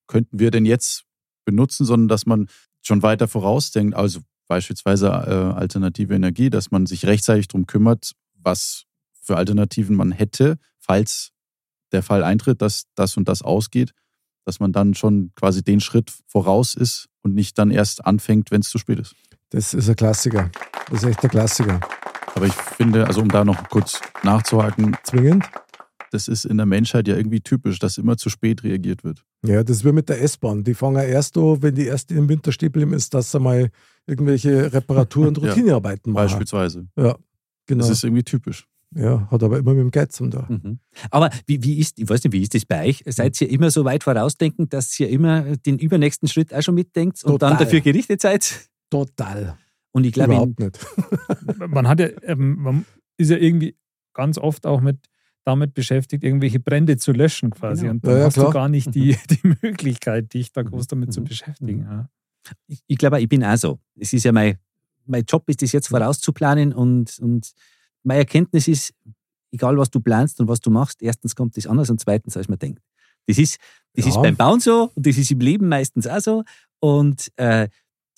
[0.07, 1.05] könnten wir denn jetzt
[1.45, 2.49] benutzen, sondern dass man
[2.82, 3.95] schon weiter vorausdenkt.
[3.95, 8.84] Also beispielsweise äh, alternative Energie, dass man sich rechtzeitig darum kümmert, was
[9.20, 11.30] für Alternativen man hätte, falls
[11.93, 13.93] der Fall eintritt, dass das und das ausgeht,
[14.45, 18.61] dass man dann schon quasi den Schritt voraus ist und nicht dann erst anfängt, wenn
[18.61, 19.14] es zu spät ist.
[19.51, 20.51] Das ist ein Klassiker.
[20.90, 21.80] Das ist echt der Klassiker.
[22.34, 25.45] Aber ich finde, also um da noch kurz nachzuhaken, Zwingend?
[26.11, 29.24] das ist in der Menschheit ja irgendwie typisch, dass immer zu spät reagiert wird.
[29.45, 30.64] Ja, das ist wie mit der S-Bahn.
[30.64, 33.40] Die fangen ja erst an, wenn die erst im Winter stehen bleiben, ist, dass sie
[33.40, 33.70] mal
[34.07, 35.51] irgendwelche Reparatur- und Ja.
[35.51, 36.24] Routinearbeiten machen.
[36.24, 36.86] Beispielsweise.
[36.97, 37.16] Ja,
[37.66, 37.80] genau.
[37.80, 38.66] Das ist irgendwie typisch.
[38.95, 40.47] Ja, hat aber immer mit dem Geiz zum da.
[40.49, 40.78] Mhm.
[41.11, 43.03] Aber wie, wie ist, ich weiß nicht, wie ist das bei euch?
[43.07, 47.22] Seid ihr immer so weit vorausdenkend, dass ihr immer den übernächsten Schritt auch schon mitdenkt
[47.24, 47.64] und dann Total.
[47.64, 48.68] dafür gerichtet seid?
[48.90, 49.57] Total.
[49.93, 50.78] Und ich glaube, Überhaupt nicht.
[51.68, 52.86] man hat ja, ähm, man
[53.16, 53.76] ist ja irgendwie
[54.14, 54.99] ganz oft auch mit
[55.45, 57.82] damit beschäftigt, irgendwelche Brände zu löschen quasi.
[57.82, 57.93] Genau.
[57.95, 58.47] Und dann Ja, ja, hast klar.
[58.47, 61.24] du gar nicht die, die Möglichkeit, dich da groß damit zu Mhm.
[61.24, 61.82] beschäftigen.
[61.82, 62.09] Ja.
[62.68, 63.78] ich, ich glaube, ich bin auch so.
[63.99, 64.57] Es ist ja mein,
[65.07, 67.53] mein Job, ist das jetzt vorauszuplanen und, und
[68.05, 68.93] meine Erkenntnis ist,
[69.53, 72.49] egal was du planst und was du machst, erstens kommt das anders und zweitens, als
[72.49, 72.83] man denkt.
[73.27, 73.59] Das ist,
[73.95, 74.11] das Ja.
[74.13, 76.45] ist beim Bauen so und das ist im Leben meistens auch so.
[76.81, 77.69] Und äh,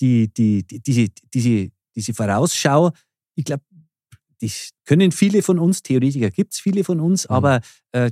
[0.00, 2.90] die, die, die, diese, diese, diese Vorausschau,
[3.34, 3.62] ich glaube,
[4.40, 7.34] das können viele von uns, Theoretiker gibt es viele von uns, Mhm.
[7.34, 7.60] aber
[7.92, 8.10] äh,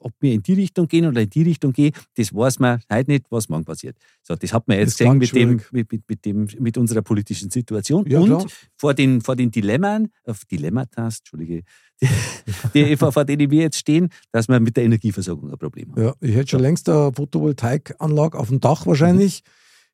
[0.00, 3.10] ob wir in die Richtung gehen oder in die Richtung gehen, das weiß man heute
[3.10, 3.96] nicht, was morgen passiert.
[4.22, 7.50] So, das hat man jetzt gesehen mit, dem, mit, mit, mit, dem, mit unserer politischen
[7.50, 8.04] Situation.
[8.08, 8.46] Ja, und klar.
[8.76, 11.62] vor den, vor den Dilemmen, auf Dilemmata, Entschuldige,
[12.74, 16.02] die, vor, denen wir jetzt stehen, dass wir mit der Energieversorgung ein Problem haben.
[16.02, 19.42] Ja, ich hätte schon längst eine Photovoltaikanlage auf dem Dach wahrscheinlich.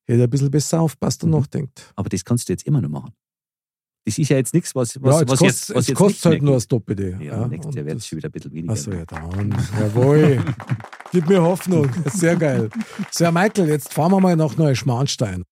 [0.09, 1.36] Hätte ein bisschen besser aufpasst und Mhm.
[1.38, 1.92] nachdenkt.
[1.96, 3.12] Aber das kannst du jetzt immer noch machen.
[4.07, 6.24] Das ist ja jetzt nichts, was, was, ja, jetzt was kostet jetzt, was jetzt kostet
[6.26, 7.18] halt nur das Doppelte.
[7.20, 8.72] Ja, nächstes und Jahr wird es schon wieder ein bisschen weniger.
[8.72, 9.52] Achso, ja, dann.
[9.80, 10.44] Jawohl.
[11.11, 11.88] Gib mir Hoffnung.
[12.12, 12.70] Sehr geil.
[13.11, 15.42] So, Herr Michael, jetzt fahren wir mal nach Neuschmarnstein.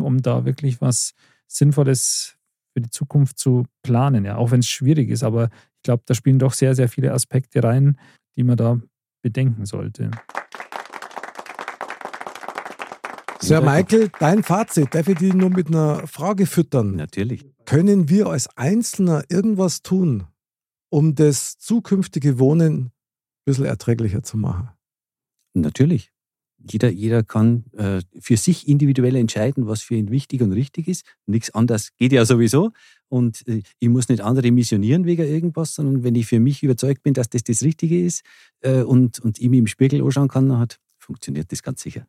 [0.01, 1.13] um da wirklich was
[1.47, 2.37] Sinnvolles
[2.73, 4.25] für die Zukunft zu planen.
[4.25, 5.51] Ja, auch wenn es schwierig ist, aber
[5.81, 7.99] ich glaube, da spielen doch sehr, sehr viele Aspekte rein,
[8.37, 8.79] die man da
[9.23, 10.11] bedenken sollte.
[13.41, 16.97] Sir Michael, dein Fazit, darf ich dich nur mit einer Frage füttern?
[16.97, 17.47] Natürlich.
[17.65, 20.27] Können wir als Einzelner irgendwas tun,
[20.91, 22.93] um das zukünftige Wohnen ein
[23.47, 24.69] bisschen erträglicher zu machen?
[25.55, 26.13] Natürlich.
[26.59, 31.07] Jeder, jeder kann äh, für sich individuell entscheiden, was für ihn wichtig und richtig ist.
[31.25, 32.73] Nichts anderes geht ja sowieso.
[33.11, 37.03] Und äh, ich muss nicht andere missionieren wegen irgendwas, sondern wenn ich für mich überzeugt
[37.03, 38.23] bin, dass das das Richtige ist
[38.61, 42.07] äh, und, und ich mich im Spiegel anschauen kann, dann hat, funktioniert das ganz sicher.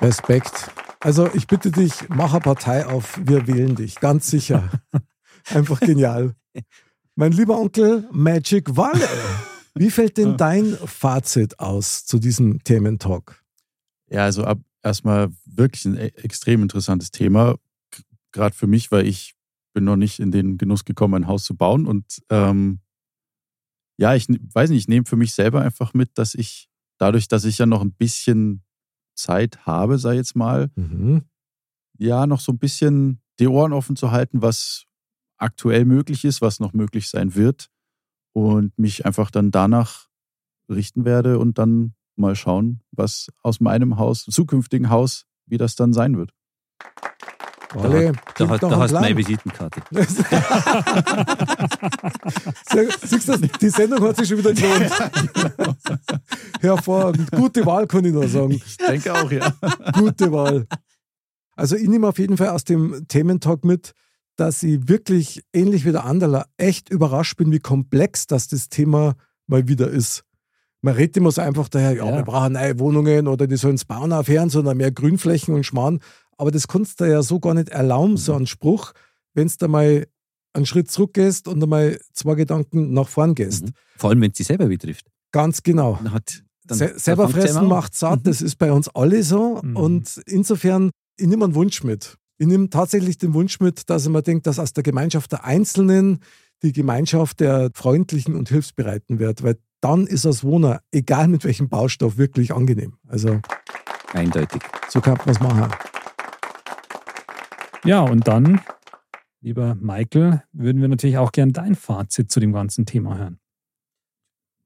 [0.00, 0.70] Respekt.
[1.00, 4.68] Also ich bitte dich, mach eine Partei auf, wir wählen dich, ganz sicher.
[5.50, 6.34] Einfach genial.
[7.14, 9.08] Mein lieber Onkel Magic Walle,
[9.74, 13.42] wie fällt denn dein Fazit aus zu diesem Thementalk?
[14.08, 17.56] Ja, also ab erstmal wirklich ein e- extrem interessantes Thema.
[18.34, 19.34] Gerade für mich, weil ich
[19.74, 21.86] bin noch nicht in den Genuss gekommen, ein Haus zu bauen.
[21.86, 22.80] Und ähm,
[23.96, 26.68] ja, ich weiß nicht, ich nehme für mich selber einfach mit, dass ich
[26.98, 28.64] dadurch, dass ich ja noch ein bisschen
[29.14, 31.22] Zeit habe, sei jetzt mal, Mhm.
[31.96, 34.84] ja, noch so ein bisschen die Ohren offen zu halten, was
[35.36, 37.70] aktuell möglich ist, was noch möglich sein wird
[38.32, 40.08] und mich einfach dann danach
[40.68, 45.92] richten werde und dann mal schauen, was aus meinem Haus, zukünftigen Haus, wie das dann
[45.92, 46.32] sein wird.
[47.76, 49.16] Alle, Da, nach da hast du meine.
[49.16, 49.82] Visitenkarte.
[52.70, 54.90] Sie- Siehst du, die Sendung hat sich schon wieder gelohnt.
[56.60, 57.30] Hervorragend.
[57.32, 58.52] Gute Wahl, kann ich nur sagen.
[58.52, 59.52] Ich denke auch, ja.
[59.92, 60.66] Gute Wahl.
[61.56, 63.92] Also ich nehme auf jeden Fall aus dem Thementalk mit,
[64.36, 69.14] dass ich wirklich ähnlich wie der Anderler echt überrascht bin, wie komplex das das Thema
[69.46, 70.24] mal wieder ist.
[70.82, 72.16] Man redet immer so einfach daher, ja, Ja.
[72.16, 76.00] wir brauchen neue Wohnungen oder die sollen es bauen aufhören, sondern mehr Grünflächen und Schmarrn.
[76.36, 78.92] Aber das kannst du ja so gar nicht erlauben, so ein Spruch,
[79.34, 80.06] wenn du da mal
[80.54, 83.64] einen Schritt zurückgehst und einmal zwei Gedanken nach vorn gehst.
[83.64, 83.72] Mhm.
[83.96, 85.06] Vor allem, wenn es dich selber betrifft.
[85.32, 85.98] Ganz genau.
[86.02, 89.60] Dann hat, dann, Se selber fressen macht satt, das ist bei uns alle so.
[89.62, 89.76] Mhm.
[89.76, 92.16] Und insofern, ich nehme einen Wunsch mit.
[92.38, 95.44] Ich nehme tatsächlich den Wunsch mit, dass ich mir denke, dass aus der Gemeinschaft der
[95.44, 96.20] Einzelnen
[96.62, 99.42] die Gemeinschaft der Freundlichen und Hilfsbereiten wird.
[99.42, 102.94] Weil dann ist das Wohnen, egal mit welchem Baustoff, wirklich angenehm.
[103.06, 103.40] Also
[104.12, 104.62] Eindeutig.
[104.88, 105.70] so kann man es machen.
[107.86, 108.62] Ja, und dann,
[109.42, 113.38] lieber Michael, würden wir natürlich auch gern dein Fazit zu dem ganzen Thema hören.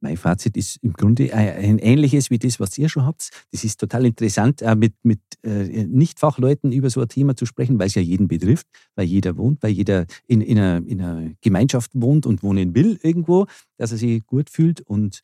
[0.01, 3.31] Mein Fazit ist im Grunde ein ein ähnliches wie das, was ihr schon habt.
[3.51, 7.81] Das ist total interessant, auch mit, mit äh, Nicht-Fachleuten über so ein Thema zu sprechen,
[7.81, 11.33] weil es ja jeden betrifft, weil jeder wohnt, weil jeder in, in, einer, in einer
[11.41, 13.47] Gemeinschaft wohnt und wohnen will irgendwo,
[13.79, 15.23] dass er sich gut fühlt und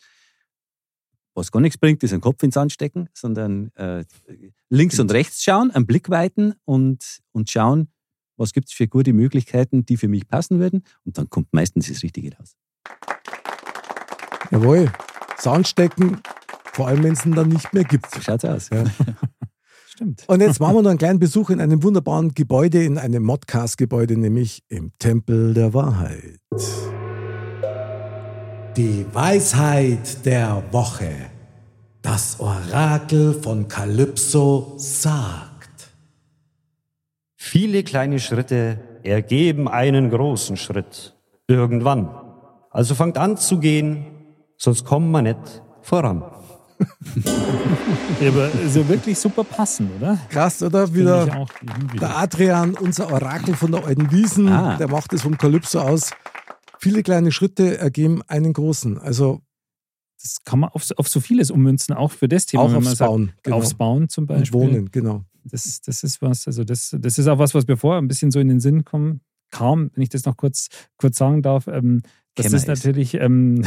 [1.34, 4.04] was gar nichts bringt, ist einen Kopf ins Sand stecken, sondern äh,
[4.70, 7.88] links und rechts schauen, einen Blick weiten und, und schauen,
[8.36, 10.82] was gibt es für gute Möglichkeiten, die für mich passen würden.
[11.04, 12.56] Und dann kommt meistens das Richtige raus.
[14.50, 14.90] Jawohl.
[15.38, 16.20] Sand stecken,
[16.72, 18.10] vor allem wenn es ihn dann nicht mehr gibt.
[18.10, 18.70] So schaut's aus.
[18.70, 18.84] Ja.
[19.86, 20.24] Stimmt.
[20.26, 24.16] Und jetzt machen wir noch einen kleinen Besuch in einem wunderbaren Gebäude, in einem Modcast-Gebäude,
[24.16, 26.40] nämlich im Tempel der Wahrheit.
[28.76, 31.10] Die Weisheit der Woche.
[32.02, 35.88] Das Orakel von Kalypso sagt.
[37.36, 41.14] Viele kleine Schritte ergeben einen großen Schritt.
[41.46, 42.10] Irgendwann.
[42.70, 44.06] Also fangt an zu gehen,
[44.56, 46.24] sonst kommen wir nicht voran.
[48.20, 50.18] Ja, aber ist ja wirklich super passend, oder?
[50.28, 50.92] Krass, oder?
[50.92, 52.00] Wieder auch wieder.
[52.00, 54.76] der Adrian, unser Orakel von der alten Wiesen, Ah.
[54.76, 56.10] der macht es vom Kalypso aus.
[56.78, 58.98] Viele kleine Schritte ergeben einen großen.
[58.98, 59.40] Also
[60.22, 62.62] Das kann man auf, auf so vieles ummünzen, auch für das Thema.
[62.64, 63.32] auch wenn aufs man sagt, Bauen.
[63.42, 63.56] Genau.
[63.58, 64.52] Aufs Bauen zum Und Beispiel.
[64.60, 65.24] Wohnen, genau.
[65.44, 68.30] Das, das ist was, also das, das ist auch was, was mir vorher ein bisschen
[68.30, 69.20] so in den Sinn kom,
[69.50, 71.66] kam, wenn ich das noch kurz, kurz sagen darf.
[71.66, 72.00] Ähm,
[72.34, 72.68] das Kämmer ist ist.
[72.68, 73.64] natürlich ähm,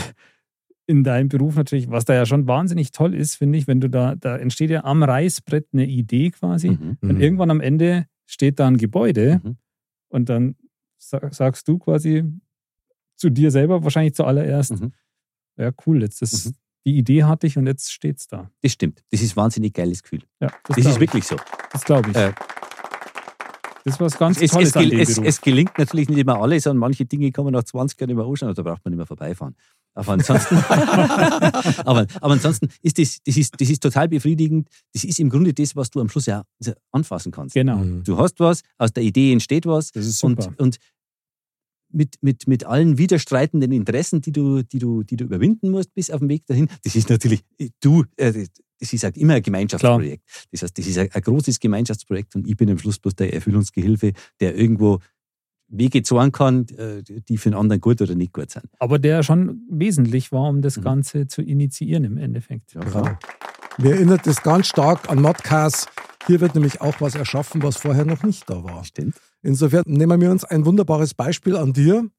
[0.87, 3.89] in deinem Beruf natürlich, was da ja schon wahnsinnig toll ist, finde ich, wenn du
[3.89, 6.71] da, da entsteht ja am Reißbrett eine Idee quasi.
[6.71, 6.97] Mhm.
[7.01, 7.21] Und Mhm.
[7.21, 9.57] irgendwann am Ende steht da ein Gebäude Mhm.
[10.09, 10.55] und dann
[10.97, 12.23] sa- sagst du quasi
[13.18, 14.93] zu dir selber wahrscheinlich zuallererst, Mhm.
[15.57, 16.55] ja cool, jetzt das, Mhm.
[16.86, 18.49] die Idee hatte ich und jetzt steht's da.
[18.61, 19.03] Das stimmt.
[19.11, 20.22] Das ist ein wahnsinnig geiles Gefühl.
[20.39, 20.99] Ja, Das glaub ist ich.
[20.99, 21.36] wirklich so.
[21.74, 22.15] Das glaube ich.
[22.15, 22.34] Äh,
[23.84, 25.28] das ist was ganz Es, Tolles es, an dem es, Beruf.
[25.28, 28.18] es gelingt natürlich nicht immer alles und manche Dinge kann man nach 20 Jahren nicht
[28.18, 29.55] mehr anschauen, da braucht man nicht mehr vorbeifahren.
[29.93, 30.55] Aber ansonsten,
[31.86, 34.68] aber, aber ansonsten ist das, das, ist, das ist total befriedigend.
[34.93, 36.43] Das ist im Grunde das, was du am Schluss ja
[36.91, 37.55] anfassen kannst.
[37.55, 37.82] genau.
[38.03, 40.47] Du hast was, aus der Idee entsteht was Das ist super.
[40.49, 40.78] und, und
[41.89, 46.11] mit, mit, mit allen widerstreitenden Interessen, die du, die, du, die du überwinden musst bis
[46.11, 47.43] auf den Weg dahin, das ist natürlich,
[47.81, 48.45] du, äh,
[48.79, 50.23] das ist halt immer ein Gemeinschaftsprojekt.
[50.51, 53.33] Das heißt, das ist ein, ein großes Gemeinschaftsprojekt und ich bin am Schluss bloß der
[53.33, 54.99] Erfüllungsgehilfe, der irgendwo
[55.69, 58.65] Wege zeigen kann, äh, die für den anderen gut oder nicht gut sind.
[58.79, 60.81] Aber der schon wesentlich war, um das Mhm.
[60.83, 62.73] Ganze zu initiieren im Endeffekt.
[62.73, 63.17] Ja, Genau.
[63.79, 65.88] Mir erinnert das ganz stark an Modcast.
[66.25, 68.83] Hier wird nämlich auch was erschaffen, was vorher noch nicht da war.
[68.83, 69.15] Stimmt.
[69.47, 72.09] Insofern nehmen wir uns ein wunderbares Beispiel an dir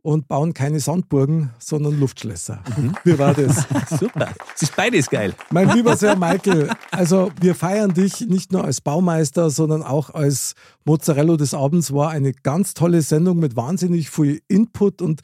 [0.00, 2.62] und bauen keine Sandburgen, sondern Luftschlösser.
[3.04, 3.66] Wie war das?
[4.00, 4.34] Super.
[4.56, 5.34] Es ist beides geil.
[5.50, 10.54] Mein lieber Sir Michael, also wir feiern dich nicht nur als Baumeister, sondern auch als
[10.86, 11.92] Mozzarella des Abends.
[11.92, 15.20] War eine ganz tolle Sendung mit wahnsinnig viel Input und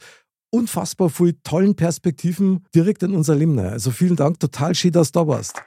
[0.51, 3.57] unfassbar viel tollen Perspektiven direkt in unser Leben.
[3.57, 5.59] Also vielen Dank, total schön, dass du da warst.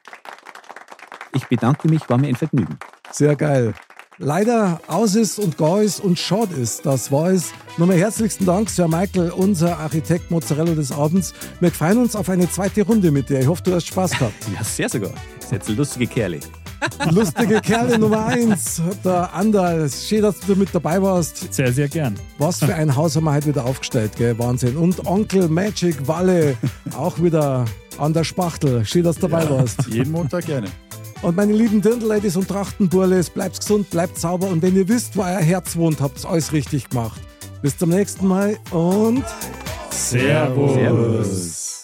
[1.35, 2.79] Ich bedanke mich, war mir ein Vergnügen.
[3.11, 3.75] Sehr geil.
[4.19, 6.87] Leider aus ist und gar ist und short ist.
[6.87, 7.51] Das war es.
[7.79, 11.35] Nochmal herzlichsten Dank, Sir Michael, unser Architekt Mozzarella des Abends.
[11.59, 13.41] Wir freuen uns auf eine zweite Runde mit dir.
[13.41, 14.35] Ich hoffe, du hast Spaß gehabt.
[14.55, 15.11] Ja, sehr sogar.
[15.11, 16.39] Ihr seid so lustige Kerle.
[17.11, 19.91] Lustige Kerle Nummer eins, der Andal.
[19.91, 21.53] Schön, dass du mit dabei warst.
[21.53, 22.15] Sehr, sehr gern.
[22.39, 24.39] Was für ein Haus haben wir heute wieder aufgestellt, gell?
[24.39, 24.77] Wahnsinn.
[24.77, 26.57] Und Onkel Magic Walle
[26.97, 27.65] auch wieder
[27.99, 28.85] an der Spachtel.
[28.85, 29.89] Schön, dass du dabei warst.
[29.89, 30.69] Jeden Montag gerne.
[31.25, 35.23] Und meine lieben Dirndl-Ladies und Trachtenburles, bleibt gesund, bleibt sauber und wenn ihr wisst, wo
[35.23, 37.19] euer Herz wohnt, habt ihr alles richtig gemacht.
[37.63, 39.25] Bis zum nächsten Mal und
[39.91, 40.75] Servus.
[40.75, 41.84] Servus.